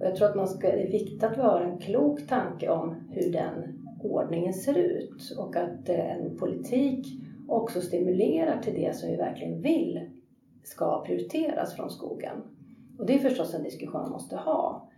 Och 0.00 0.06
jag 0.06 0.16
tror 0.16 0.28
att 0.28 0.36
man 0.36 0.48
ska, 0.48 0.66
det 0.66 0.82
är 0.82 0.92
viktigt 0.92 1.24
att 1.24 1.38
vi 1.38 1.42
har 1.42 1.60
en 1.60 1.78
klok 1.78 2.26
tanke 2.26 2.68
om 2.68 2.94
hur 3.10 3.32
den 3.32 3.78
ordningen 4.02 4.52
ser 4.52 4.78
ut 4.78 5.36
och 5.38 5.56
att 5.56 5.88
eh, 5.88 6.16
en 6.16 6.36
politik 6.38 7.06
också 7.48 7.80
stimulerar 7.80 8.62
till 8.62 8.74
det 8.74 8.96
som 8.96 9.10
vi 9.10 9.16
verkligen 9.16 9.60
vill 9.60 10.00
ska 10.64 11.04
prioriteras 11.04 11.76
från 11.76 11.90
skogen. 11.90 12.42
Och 12.98 13.06
det 13.06 13.14
är 13.14 13.18
förstås 13.18 13.54
en 13.54 13.62
diskussion 13.62 14.00
man 14.00 14.10
måste 14.10 14.36
ha. 14.36 14.88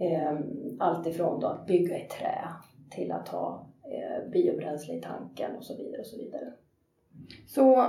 Alltifrån 0.00 0.76
allt 0.78 1.06
ifrån 1.06 1.40
då 1.40 1.46
att 1.46 1.66
bygga 1.66 1.98
i 1.98 2.08
trä 2.08 2.48
till 2.90 3.12
att 3.12 3.28
ha 3.28 3.69
eh, 3.90 4.30
biobränsle 4.30 4.94
i 4.94 5.00
tanken 5.00 5.56
och 5.56 5.64
så 5.64 5.76
vidare. 5.76 6.00
och 6.00 6.06
Så 6.06 6.16
vidare. 6.16 6.52
Så 7.46 7.86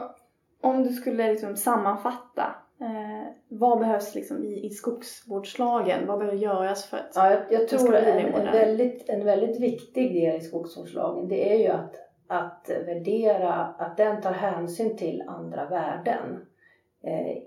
om 0.61 0.83
du 0.83 0.89
skulle 0.89 1.31
liksom 1.31 1.55
sammanfatta 1.55 2.55
Eh, 2.81 3.27
vad 3.47 3.79
behövs 3.79 4.15
liksom 4.15 4.43
i, 4.43 4.65
i 4.65 4.69
skogsvårdslagen? 4.69 6.07
Vad 6.07 6.19
behöver 6.19 6.37
göras 6.37 6.85
för 6.85 6.97
att 6.97 7.11
ja, 7.15 7.31
jag, 7.31 7.41
jag 7.49 7.67
tror 7.67 7.95
en, 7.95 8.33
en, 8.33 8.51
väldigt, 8.51 9.09
en 9.09 9.25
väldigt 9.25 9.59
viktig 9.59 10.13
del 10.13 10.35
i 10.35 10.41
skogsvårdslagen 10.41 11.27
det 11.27 11.53
är 11.53 11.57
ju 11.57 11.67
att, 11.67 11.95
att 12.27 12.69
värdera, 12.85 13.53
att 13.53 13.97
den 13.97 14.21
tar 14.21 14.31
hänsyn 14.31 14.97
till 14.97 15.23
andra 15.27 15.69
värden 15.69 16.45
eh, 17.03 17.37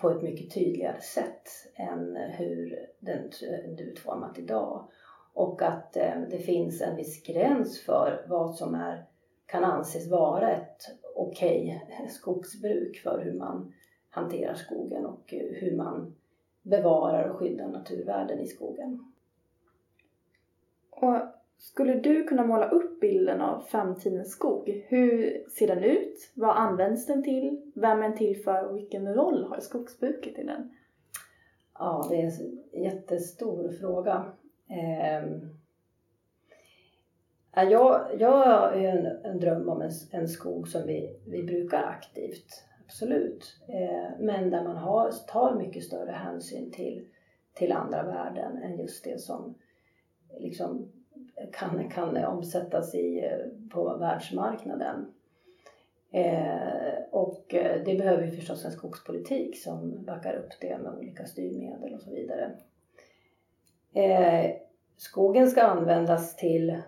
på 0.00 0.10
ett 0.10 0.22
mycket 0.22 0.54
tydligare 0.54 1.00
sätt 1.00 1.48
än 1.74 2.16
hur 2.16 2.86
den 3.00 3.18
är 3.42 3.82
utformat 3.82 4.38
idag. 4.38 4.88
Och 5.34 5.62
att 5.62 5.96
eh, 5.96 6.20
det 6.30 6.38
finns 6.38 6.82
en 6.82 6.96
viss 6.96 7.22
gräns 7.22 7.80
för 7.80 8.24
vad 8.28 8.54
som 8.54 8.74
är, 8.74 9.04
kan 9.46 9.64
anses 9.64 10.10
vara 10.10 10.50
ett 10.50 10.80
okej 11.14 11.82
okay 11.86 12.08
skogsbruk 12.08 12.96
för 12.96 13.20
hur 13.24 13.32
man 13.32 13.72
hanterar 14.10 14.54
skogen 14.54 15.06
och 15.06 15.24
hur 15.30 15.76
man 15.76 16.14
bevarar 16.62 17.28
och 17.28 17.36
skyddar 17.36 17.68
naturvärden 17.68 18.40
i 18.40 18.46
skogen. 18.46 19.12
Och 20.90 21.16
skulle 21.58 21.94
du 21.94 22.24
kunna 22.24 22.46
måla 22.46 22.68
upp 22.68 23.00
bilden 23.00 23.40
av 23.40 23.60
framtidens 23.60 24.32
skog? 24.32 24.84
Hur 24.88 25.44
ser 25.48 25.66
den 25.66 25.84
ut? 25.84 26.30
Vad 26.34 26.56
används 26.56 27.06
den 27.06 27.22
till? 27.22 27.72
Vem 27.74 27.98
är 27.98 28.02
den 28.02 28.16
till 28.16 28.42
för 28.42 28.64
och 28.64 28.76
vilken 28.76 29.14
roll 29.14 29.44
har 29.44 29.60
skogsbruket 29.60 30.38
i 30.38 30.44
den? 30.44 30.70
Ja, 31.74 32.06
det 32.10 32.16
är 32.16 32.32
en 32.72 32.82
jättestor 32.82 33.72
fråga. 33.80 34.32
Eh, 34.70 35.22
jag, 37.70 38.06
jag 38.18 38.30
har 38.30 38.72
en, 38.72 39.06
en 39.06 39.40
dröm 39.40 39.68
om 39.68 39.82
en, 39.82 39.90
en 40.10 40.28
skog 40.28 40.68
som 40.68 40.86
vi, 40.86 41.20
vi 41.26 41.42
brukar 41.42 41.82
aktivt 41.82 42.64
absolut. 42.86 43.56
Eh, 43.68 44.10
men 44.18 44.50
där 44.50 44.64
man 44.64 44.76
har, 44.76 45.10
tar 45.28 45.54
mycket 45.54 45.84
större 45.84 46.12
hänsyn 46.12 46.70
till, 46.70 47.06
till 47.54 47.72
andra 47.72 48.02
värden 48.02 48.62
än 48.62 48.78
just 48.78 49.04
det 49.04 49.20
som 49.20 49.54
liksom 50.38 50.92
kan, 51.52 51.90
kan 51.90 52.24
omsättas 52.24 52.94
i, 52.94 53.30
på 53.70 53.96
världsmarknaden. 53.96 55.06
Ehm, 56.10 56.24
eh, 56.24 57.02
och 57.10 57.44
det 57.84 57.98
behöver 57.98 58.22
vi 58.22 58.30
förstås 58.30 58.64
en 58.64 58.72
skogspolitik 58.72 59.62
som 59.62 60.04
backar 60.04 60.34
upp 60.34 60.52
det 60.60 60.78
med 60.78 60.94
olika 60.94 61.26
styrmedel 61.26 61.94
och 61.94 62.00
så 62.00 62.10
vidare. 62.10 62.50
Eh, 63.92 64.50
skogen 64.96 65.50
ska 65.50 65.62
användas 65.62 66.36
till 66.36 66.82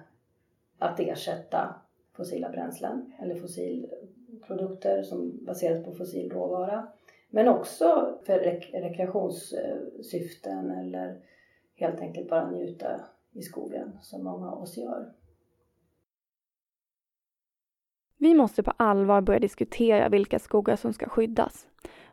att 0.79 1.01
ersätta 1.01 1.75
fossila 2.13 2.51
bränslen 2.51 3.13
eller 3.19 3.35
fossilprodukter 3.35 5.03
som 5.03 5.45
baseras 5.45 5.85
på 5.85 5.93
fossil 5.93 6.33
råvara. 6.33 6.89
Men 7.31 7.49
också 7.49 8.19
för 8.27 8.39
rek 8.39 8.71
rekreationssyften 8.75 10.71
eller 10.71 11.21
helt 11.75 12.01
enkelt 12.01 12.29
bara 12.29 12.51
njuta 12.51 13.01
i 13.33 13.43
skogen 13.43 13.99
som 14.01 14.25
många 14.25 14.51
av 14.51 14.63
oss 14.63 14.77
gör. 14.77 15.13
Vi 18.17 18.35
måste 18.35 18.63
på 18.63 18.73
allvar 18.77 19.21
börja 19.21 19.41
diskutera 19.41 20.09
vilka 20.09 20.39
skogar 20.39 20.77
som 20.77 20.93
ska 20.93 21.09
skyddas, 21.09 21.67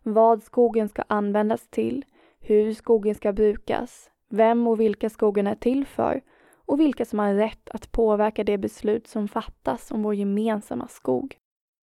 vad 0.03 0.43
skogen 0.43 0.89
ska 0.89 1.03
användas 1.07 1.67
till, 1.67 2.05
hur 2.39 2.73
skogen 2.73 3.15
ska 3.15 3.33
brukas, 3.33 4.10
vem 4.33 4.67
och 4.67 4.79
vilka 4.79 5.09
skogen 5.09 5.47
är 5.47 5.55
till 5.55 5.85
för 5.85 6.21
och 6.65 6.79
vilka 6.79 7.05
som 7.05 7.19
har 7.19 7.33
rätt 7.33 7.69
att 7.69 7.91
påverka 7.91 8.43
det 8.43 8.57
beslut 8.57 9.07
som 9.07 9.27
fattas 9.27 9.91
om 9.91 10.03
vår 10.03 10.15
gemensamma 10.15 10.87
skog. 10.87 11.37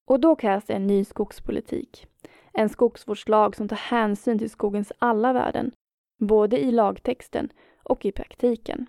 Och 0.08 0.20
då 0.20 0.36
krävs 0.36 0.64
det 0.64 0.74
en 0.74 0.86
ny 0.86 1.04
skogspolitik. 1.04 2.06
En 2.52 2.68
skogsvårdslag 2.68 3.56
som 3.56 3.68
tar 3.68 3.76
hänsyn 3.76 4.38
till 4.38 4.50
skogens 4.50 4.92
alla 4.98 5.32
värden, 5.32 5.72
både 6.18 6.58
i 6.58 6.72
lagtexten 6.72 7.48
och 7.82 8.04
i 8.04 8.12
praktiken. 8.12 8.86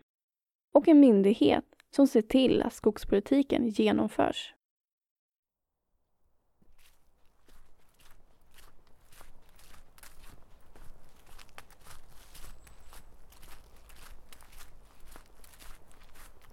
Och 0.74 0.88
en 0.88 1.00
myndighet 1.00 1.66
som 1.96 2.08
ser 2.08 2.22
till 2.22 2.62
att 2.62 2.74
skogspolitiken 2.74 3.68
genomförs. 3.68 4.54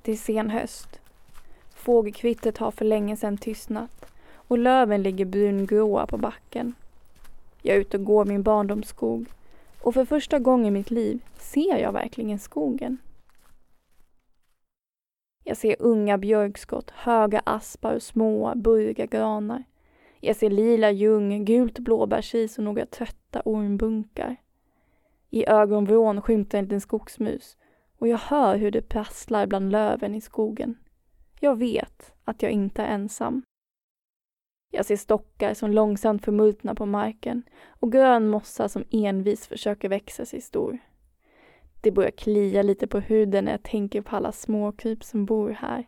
Det 0.07 0.13
är 0.13 0.17
sen 0.17 0.51
höst. 0.51 1.01
Fågelkvittret 1.75 2.59
har 2.59 2.71
för 2.71 2.85
länge 2.85 3.17
sedan 3.17 3.37
tystnat 3.37 4.07
och 4.33 4.59
löven 4.59 5.03
ligger 5.03 5.25
brungråa 5.25 6.07
på 6.07 6.19
backen. 6.19 6.75
Jag 7.63 7.77
är 7.77 7.81
ute 7.81 7.97
och 7.97 8.05
går 8.05 8.25
min 8.25 8.43
barndomsskog 8.43 9.27
och 9.83 9.95
för 9.95 10.05
första 10.05 10.39
gången 10.39 10.67
i 10.67 10.71
mitt 10.71 10.91
liv 10.91 11.25
ser 11.39 11.79
jag 11.79 11.93
verkligen 11.93 12.39
skogen. 12.39 12.99
Jag 15.45 15.57
ser 15.57 15.77
unga 15.79 16.19
björkskott, 16.19 16.91
höga 16.91 17.43
aspar 17.45 17.95
och 17.95 18.03
små, 18.03 18.53
burriga 18.55 19.07
granar. 19.07 19.65
Jag 20.21 20.37
ser 20.37 20.51
lila 20.51 20.91
ljung, 20.91 21.45
gult 21.45 21.79
blåbärsris 21.79 22.59
och 22.59 22.65
några 22.65 22.87
trötta 22.87 23.43
ormbunkar. 23.45 24.37
I 25.31 25.47
ögonvrån 25.47 26.23
skymtar 26.23 26.59
en 26.59 26.65
liten 26.65 26.81
skogsmus 26.81 27.57
och 27.99 28.09
jag 28.09 28.19
hör 28.19 28.57
hur 28.57 28.71
det 28.71 28.83
prasslar 28.83 29.47
bland 29.47 29.73
löven 29.73 30.15
i 30.15 30.21
skogen. 30.21 30.79
Jag 31.41 31.57
vet 31.59 32.15
att 32.25 32.43
jag 32.43 32.53
inte 32.53 32.83
är 32.83 32.95
ensam. 32.95 33.43
Jag 34.73 34.87
ser 34.87 34.97
stockar 34.97 35.55
som 35.55 35.71
långsamt 35.71 36.25
förmultnar 36.25 36.75
på 36.75 36.87
marken 36.87 37.43
och 37.69 37.93
grön 37.93 38.29
mossa 38.29 38.69
som 38.69 38.85
envis 38.91 39.47
försöker 39.47 39.89
växa 39.89 40.25
sig 40.25 40.41
stor. 40.41 40.79
Det 41.81 41.91
börjar 41.91 42.11
klia 42.11 42.63
lite 42.63 42.87
på 42.87 43.01
huden 43.01 43.45
när 43.45 43.53
jag 43.53 43.63
tänker 43.63 44.03
på 44.03 44.17
alla 44.17 44.33
småkryp 44.33 45.05
som 45.05 45.27
bor 45.27 45.51
här. 45.51 45.87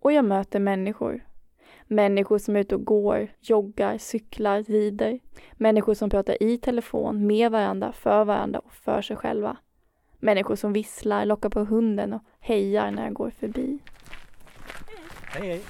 Och 0.00 0.12
jag 0.12 0.24
möter 0.24 0.60
människor. 0.60 1.24
Människor 1.86 2.38
som 2.38 2.56
är 2.56 2.60
ute 2.60 2.74
och 2.74 2.84
går, 2.84 3.28
joggar, 3.40 3.98
cyklar, 3.98 4.62
rider. 4.62 5.20
Människor 5.52 5.94
som 5.94 6.10
pratar 6.10 6.42
i 6.42 6.58
telefon, 6.58 7.26
med 7.26 7.52
varandra, 7.52 7.92
för 7.92 8.24
varandra 8.24 8.58
och 8.58 8.72
för 8.72 9.02
sig 9.02 9.16
själva. 9.16 9.56
Människor 10.18 10.56
som 10.56 10.72
visslar, 10.72 11.24
lockar 11.24 11.48
på 11.48 11.60
hunden 11.64 12.12
och 12.12 12.22
hejar 12.40 12.90
när 12.90 13.04
jag 13.04 13.12
går 13.12 13.30
förbi. 13.30 13.78
Hej, 15.22 15.48
hej! 15.48 15.62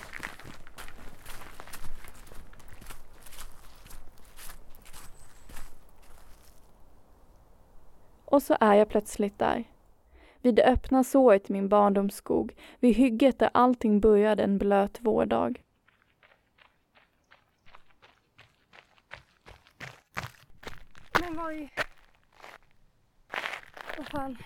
Och 8.25 8.43
så 8.43 8.57
är 8.61 8.75
jag 8.75 8.89
plötsligt 8.89 9.39
där. 9.39 9.65
Vid 10.43 10.55
det 10.55 10.65
öppna 10.65 11.05
såret 11.05 11.51
i 11.51 11.53
min 11.53 11.69
barndomsskog, 11.69 12.55
vid 12.81 12.97
hygget 12.97 13.39
där 13.39 13.51
allting 13.55 14.01
började 14.01 14.43
en 14.43 14.59
blöt 14.59 14.99
vårdag. 15.01 15.63
Men 21.21 21.37
vad 21.37 21.55
i... 21.55 21.71
Vad 23.99 24.09
fan? 24.09 24.37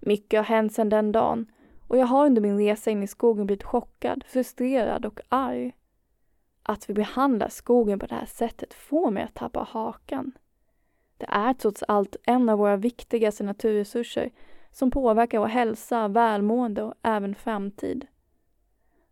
Mycket 0.00 0.38
har 0.38 0.44
hänt 0.44 0.72
sedan 0.72 0.88
den 0.88 1.12
dagen 1.12 1.52
och 1.88 1.98
jag 1.98 2.06
har 2.06 2.26
under 2.26 2.42
min 2.42 2.58
resa 2.58 2.90
in 2.90 3.02
i 3.02 3.06
skogen 3.06 3.46
blivit 3.46 3.64
chockad, 3.64 4.24
frustrerad 4.26 5.06
och 5.06 5.20
arg. 5.28 5.72
Att 6.62 6.90
vi 6.90 6.94
behandlar 6.94 7.48
skogen 7.48 7.98
på 7.98 8.06
det 8.06 8.14
här 8.14 8.26
sättet 8.26 8.74
får 8.74 9.10
mig 9.10 9.22
att 9.22 9.34
tappa 9.34 9.68
hakan. 9.70 10.32
Det 11.16 11.26
är 11.28 11.54
trots 11.54 11.82
allt 11.88 12.16
en 12.22 12.48
av 12.48 12.58
våra 12.58 12.76
viktigaste 12.76 13.44
naturresurser 13.44 14.30
som 14.70 14.90
påverkar 14.90 15.38
vår 15.38 15.46
hälsa, 15.46 16.08
välmående 16.08 16.82
och 16.82 16.94
även 17.02 17.34
framtid. 17.34 18.06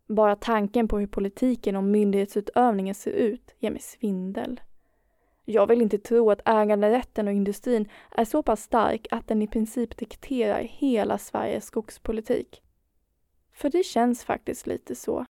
Bara 0.07 0.35
tanken 0.35 0.87
på 0.87 0.99
hur 0.99 1.07
politiken 1.07 1.75
och 1.75 1.83
myndighetsutövningen 1.83 2.95
ser 2.95 3.11
ut 3.11 3.55
ger 3.59 3.71
mig 3.71 3.81
svindel. 3.81 4.61
Jag 5.49 5.67
vill 5.67 5.81
inte 5.81 5.97
tro 5.97 6.31
att 6.31 6.41
äganderätten 6.45 7.27
och 7.27 7.33
industrin 7.33 7.89
är 8.11 8.25
så 8.25 8.43
pass 8.43 8.61
stark 8.61 9.07
att 9.11 9.27
den 9.27 9.41
i 9.41 9.47
princip 9.47 9.97
dikterar 9.97 10.61
hela 10.61 11.17
Sveriges 11.17 11.65
skogspolitik. 11.65 12.61
För 13.53 13.69
det 13.69 13.83
känns 13.83 14.23
faktiskt 14.23 14.67
lite 14.67 14.95
så. 14.95 15.25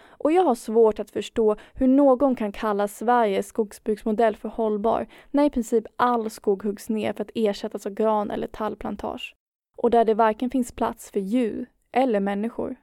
Och 0.00 0.32
jag 0.32 0.42
har 0.42 0.54
svårt 0.54 0.98
att 0.98 1.10
förstå 1.10 1.56
hur 1.74 1.88
någon 1.88 2.36
kan 2.36 2.52
kalla 2.52 2.88
Sveriges 2.88 3.46
skogsbruksmodell 3.46 4.36
för 4.36 4.48
hållbar 4.48 5.06
när 5.30 5.44
i 5.44 5.50
princip 5.50 5.84
all 5.96 6.30
skog 6.30 6.62
huggs 6.62 6.88
ner 6.88 7.12
för 7.12 7.22
att 7.22 7.30
ersättas 7.34 7.86
av 7.86 7.92
gran 7.92 8.30
eller 8.30 8.46
tallplantage. 8.46 9.34
Och 9.76 9.90
där 9.90 10.04
det 10.04 10.14
varken 10.14 10.50
finns 10.50 10.72
plats 10.72 11.10
för 11.10 11.20
djur 11.20 11.66
eller 11.92 12.20
människor. 12.20 12.76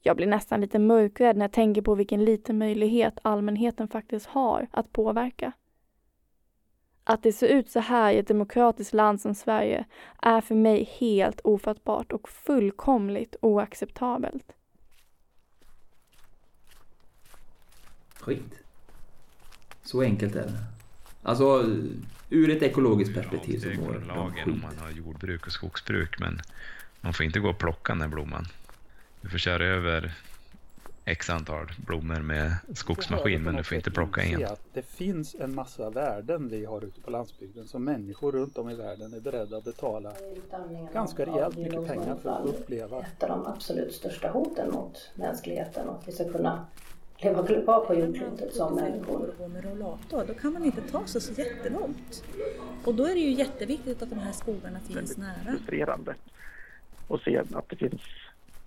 Jag 0.00 0.16
blir 0.16 0.26
nästan 0.26 0.60
lite 0.60 0.78
mörkrädd 0.78 1.36
när 1.36 1.44
jag 1.44 1.52
tänker 1.52 1.82
på 1.82 1.94
vilken 1.94 2.24
liten 2.24 2.58
möjlighet 2.58 3.18
allmänheten 3.22 3.88
faktiskt 3.88 4.26
har 4.26 4.68
att 4.70 4.92
påverka. 4.92 5.52
Att 7.08 7.22
det 7.22 7.32
ser 7.32 7.48
ut 7.48 7.70
så 7.70 7.80
här 7.80 8.12
i 8.12 8.18
ett 8.18 8.28
demokratiskt 8.28 8.94
land 8.94 9.20
som 9.20 9.34
Sverige 9.34 9.84
är 10.22 10.40
för 10.40 10.54
mig 10.54 10.90
helt 10.98 11.40
ofattbart 11.44 12.12
och 12.12 12.28
fullkomligt 12.28 13.36
oacceptabelt. 13.42 14.52
skit. 18.28 18.60
Så 19.82 20.02
enkelt 20.02 20.36
är 20.36 20.42
det. 20.42 20.64
Alltså 21.22 21.64
ur 22.30 22.50
ett 22.50 22.62
ekologiskt 22.62 23.14
perspektiv 23.14 23.58
så 23.58 23.80
mår 23.80 23.92
de 23.92 24.32
skit. 24.32 24.46
om 24.46 24.60
man 24.62 24.78
har 24.78 24.90
jordbruk 24.90 25.46
och 25.46 25.52
skogsbruk 25.52 26.18
men 26.18 26.40
man 27.00 27.14
får 27.14 27.26
inte 27.26 27.40
gå 27.40 27.48
och 27.48 27.58
plocka 27.58 27.92
den 27.92 28.02
här 28.02 28.08
blomman. 28.08 28.46
Du 29.20 29.28
får 29.28 29.38
köra 29.38 29.66
över 29.66 30.12
x 31.08 31.30
antal 31.30 31.66
blommor 31.86 32.20
med 32.20 32.52
skogsmaskin 32.74 33.42
men 33.42 33.56
du 33.56 33.62
får 33.62 33.76
inte 33.76 33.90
plocka 33.90 34.22
en. 34.22 34.46
Det 34.72 34.82
finns 34.82 35.34
en 35.34 35.54
massa 35.54 35.90
värden 35.90 36.48
vi 36.48 36.64
har 36.64 36.84
ute 36.84 37.00
på 37.00 37.10
landsbygden 37.10 37.66
som 37.66 37.84
människor 37.84 38.32
runt 38.32 38.58
om 38.58 38.70
i 38.70 38.74
världen 38.74 39.14
är 39.14 39.20
beredda 39.20 39.56
att 39.56 39.64
betala 39.64 40.12
ganska 40.92 41.26
rejält 41.26 41.56
mycket 41.56 41.86
pengar 41.86 42.16
för 42.22 42.30
att 42.30 42.46
uppleva. 42.46 43.00
Ett 43.00 43.22
av 43.22 43.28
de 43.28 43.46
absolut 43.46 43.92
största 43.92 44.28
hoten 44.28 44.70
mot 44.70 45.10
mänskligheten 45.14 45.88
och 45.88 45.98
att 45.98 46.08
vi 46.08 46.12
ska 46.12 46.32
kunna 46.32 46.66
leva 47.18 47.46
kvar 47.46 47.86
på 47.86 47.94
jordklotet 47.94 48.54
som 48.54 48.74
människor. 48.74 49.34
Rollator, 49.62 50.24
då 50.26 50.34
kan 50.34 50.52
man 50.52 50.64
inte 50.64 50.80
ta 50.80 51.06
sig 51.06 51.20
så 51.20 51.32
jättelångt. 51.32 52.24
Och 52.84 52.94
då 52.94 53.04
är 53.04 53.14
det 53.14 53.20
ju 53.20 53.32
jätteviktigt 53.32 54.02
att 54.02 54.10
de 54.10 54.18
här 54.18 54.32
skogarna 54.32 54.80
finns 54.80 55.16
nära. 55.16 55.44
Frustrerande 55.44 56.14
att 57.08 57.20
se 57.20 57.38
att 57.38 57.68
det 57.68 57.76
finns 57.76 58.02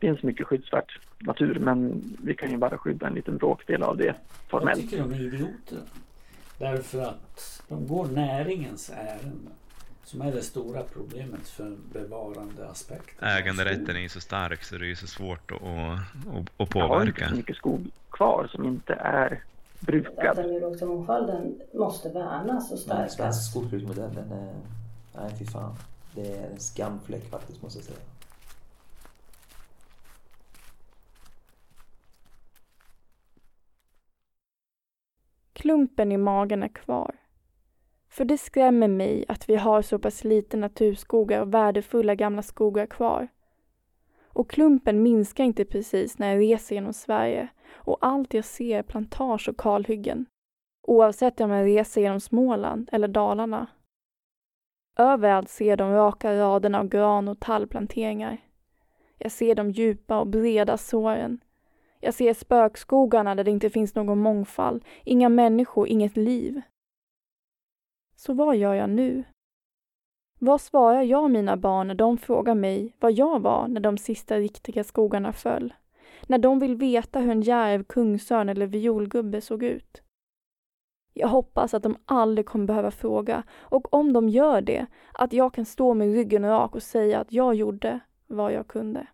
finns 0.01 0.23
mycket 0.23 0.47
skyddsvärt 0.47 0.99
natur 1.19 1.59
men 1.59 2.03
vi 2.23 2.35
kan 2.35 2.51
ju 2.51 2.57
bara 2.57 2.77
skydda 2.77 3.07
en 3.07 3.13
liten 3.13 3.37
bråkdel 3.37 3.83
av 3.83 3.97
det 3.97 4.15
formellt. 4.47 4.81
Jag 4.81 4.89
tycker 4.89 5.03
de 5.03 5.13
är 5.13 5.33
idioter. 5.33 5.79
Därför 6.57 7.01
att 7.01 7.63
de 7.67 7.87
går 7.87 8.07
näringens 8.07 8.89
ärenden. 8.89 9.53
Som 10.03 10.21
är 10.21 10.31
det 10.31 10.41
stora 10.41 10.83
problemet 10.83 11.47
för 11.47 11.77
bevarande 11.93 12.69
aspekten. 12.69 13.27
Äganderätten 13.29 13.97
är 13.97 14.07
så 14.07 14.19
stark 14.19 14.63
så 14.63 14.77
det 14.77 14.91
är 14.91 14.95
så 14.95 15.07
svårt 15.07 15.51
att, 15.51 15.61
att, 15.61 16.61
att 16.61 16.69
påverka. 16.69 16.79
Jag 16.79 16.87
har 16.87 17.05
inte 17.05 17.29
så 17.29 17.35
mycket 17.35 17.55
skog 17.55 17.87
kvar 18.09 18.49
som 18.51 18.65
inte 18.65 18.93
är 18.93 19.43
brukad. 19.79 20.35
Den 20.35 20.47
biologiska 20.47 20.85
mångfalden 20.85 21.59
måste 21.73 22.09
värnas 22.09 22.71
och 22.71 22.79
stärkas. 22.79 22.99
Den 22.99 23.09
svenska 23.09 23.51
skogsbruksmodellen 23.51 24.31
är, 24.31 24.53
nej 25.15 25.35
fy 25.39 25.45
fan. 25.45 25.75
Det 26.15 26.35
är 26.35 26.49
en 26.51 26.59
skamfläck 26.59 27.29
faktiskt 27.29 27.61
måste 27.61 27.79
jag 27.79 27.85
säga. 27.85 28.10
Klumpen 35.61 36.11
i 36.11 36.17
magen 36.17 36.63
är 36.63 36.67
kvar. 36.67 37.15
För 38.09 38.25
det 38.25 38.37
skrämmer 38.37 38.87
mig 38.87 39.25
att 39.27 39.49
vi 39.49 39.55
har 39.55 39.81
så 39.81 39.99
pass 39.99 40.23
lite 40.23 40.57
naturskogar 40.57 41.41
och 41.41 41.53
värdefulla 41.53 42.15
gamla 42.15 42.41
skogar 42.41 42.85
kvar. 42.85 43.27
Och 44.23 44.49
klumpen 44.49 45.03
minskar 45.03 45.43
inte 45.43 45.65
precis 45.65 46.17
när 46.17 46.33
jag 46.33 46.41
reser 46.41 46.75
genom 46.75 46.93
Sverige 46.93 47.47
och 47.71 47.97
allt 48.01 48.33
jag 48.33 48.45
ser 48.45 48.79
är 48.79 48.83
plantage 48.83 49.49
och 49.49 49.57
kalhyggen. 49.57 50.25
Oavsett 50.87 51.41
om 51.41 51.51
jag 51.51 51.65
reser 51.65 52.01
genom 52.01 52.19
Småland 52.19 52.89
eller 52.91 53.07
Dalarna. 53.07 53.67
Överallt 54.97 55.49
ser 55.49 55.77
de 55.77 55.91
raka 55.91 56.37
raderna 56.37 56.79
av 56.79 56.87
gran 56.87 57.27
och 57.27 57.39
tallplanteringar. 57.39 58.37
Jag 59.17 59.31
ser 59.31 59.55
de 59.55 59.71
djupa 59.71 60.19
och 60.19 60.27
breda 60.27 60.77
såren 60.77 61.39
jag 62.01 62.13
ser 62.13 62.33
spökskogarna 62.33 63.35
där 63.35 63.43
det 63.43 63.51
inte 63.51 63.69
finns 63.69 63.95
någon 63.95 64.19
mångfald, 64.19 64.85
inga 65.03 65.29
människor, 65.29 65.87
inget 65.87 66.17
liv. 66.17 66.61
Så 68.15 68.33
vad 68.33 68.55
gör 68.55 68.73
jag 68.73 68.89
nu? 68.89 69.23
Vad 70.39 70.61
svarar 70.61 71.01
jag 71.01 71.31
mina 71.31 71.57
barn 71.57 71.87
när 71.87 71.95
de 71.95 72.17
frågar 72.17 72.55
mig 72.55 72.95
vad 72.99 73.11
jag 73.11 73.39
var 73.39 73.67
när 73.67 73.81
de 73.81 73.97
sista 73.97 74.37
riktiga 74.37 74.83
skogarna 74.83 75.33
föll? 75.33 75.73
När 76.27 76.37
de 76.37 76.59
vill 76.59 76.75
veta 76.75 77.19
hur 77.19 77.31
en 77.31 77.41
järv, 77.41 77.83
kungsörn 77.83 78.49
eller 78.49 78.65
violgubbe 78.67 79.41
såg 79.41 79.63
ut? 79.63 80.01
Jag 81.13 81.27
hoppas 81.27 81.73
att 81.73 81.83
de 81.83 81.97
aldrig 82.05 82.45
kommer 82.45 82.65
behöva 82.65 82.91
fråga 82.91 83.43
och 83.59 83.93
om 83.93 84.13
de 84.13 84.29
gör 84.29 84.61
det, 84.61 84.85
att 85.13 85.33
jag 85.33 85.53
kan 85.53 85.65
stå 85.65 85.93
med 85.93 86.13
ryggen 86.13 86.45
rak 86.45 86.75
och 86.75 86.83
säga 86.83 87.19
att 87.19 87.31
jag 87.31 87.55
gjorde 87.55 87.99
vad 88.27 88.53
jag 88.53 88.67
kunde. 88.67 89.07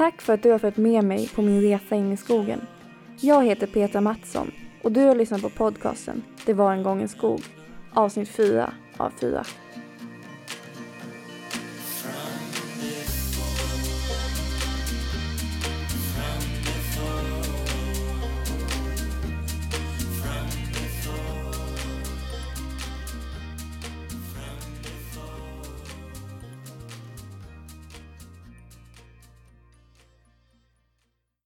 Tack 0.00 0.22
för 0.22 0.34
att 0.34 0.42
du 0.42 0.50
har 0.50 0.58
följt 0.58 0.76
med 0.76 1.04
mig 1.04 1.28
på 1.28 1.42
min 1.42 1.62
resa 1.62 1.96
in 1.96 2.12
i 2.12 2.16
skogen. 2.16 2.60
Jag 3.20 3.44
heter 3.44 3.66
Petra 3.66 4.00
Mattsson 4.00 4.50
och 4.82 4.92
du 4.92 5.00
har 5.00 5.14
lyssnat 5.14 5.42
på 5.42 5.50
podcasten 5.50 6.22
Det 6.46 6.54
var 6.54 6.72
en 6.72 6.82
gång 6.82 7.02
en 7.02 7.08
skog, 7.08 7.40
avsnitt 7.94 8.28
4 8.28 8.72
av 8.96 9.10
4. 9.20 9.44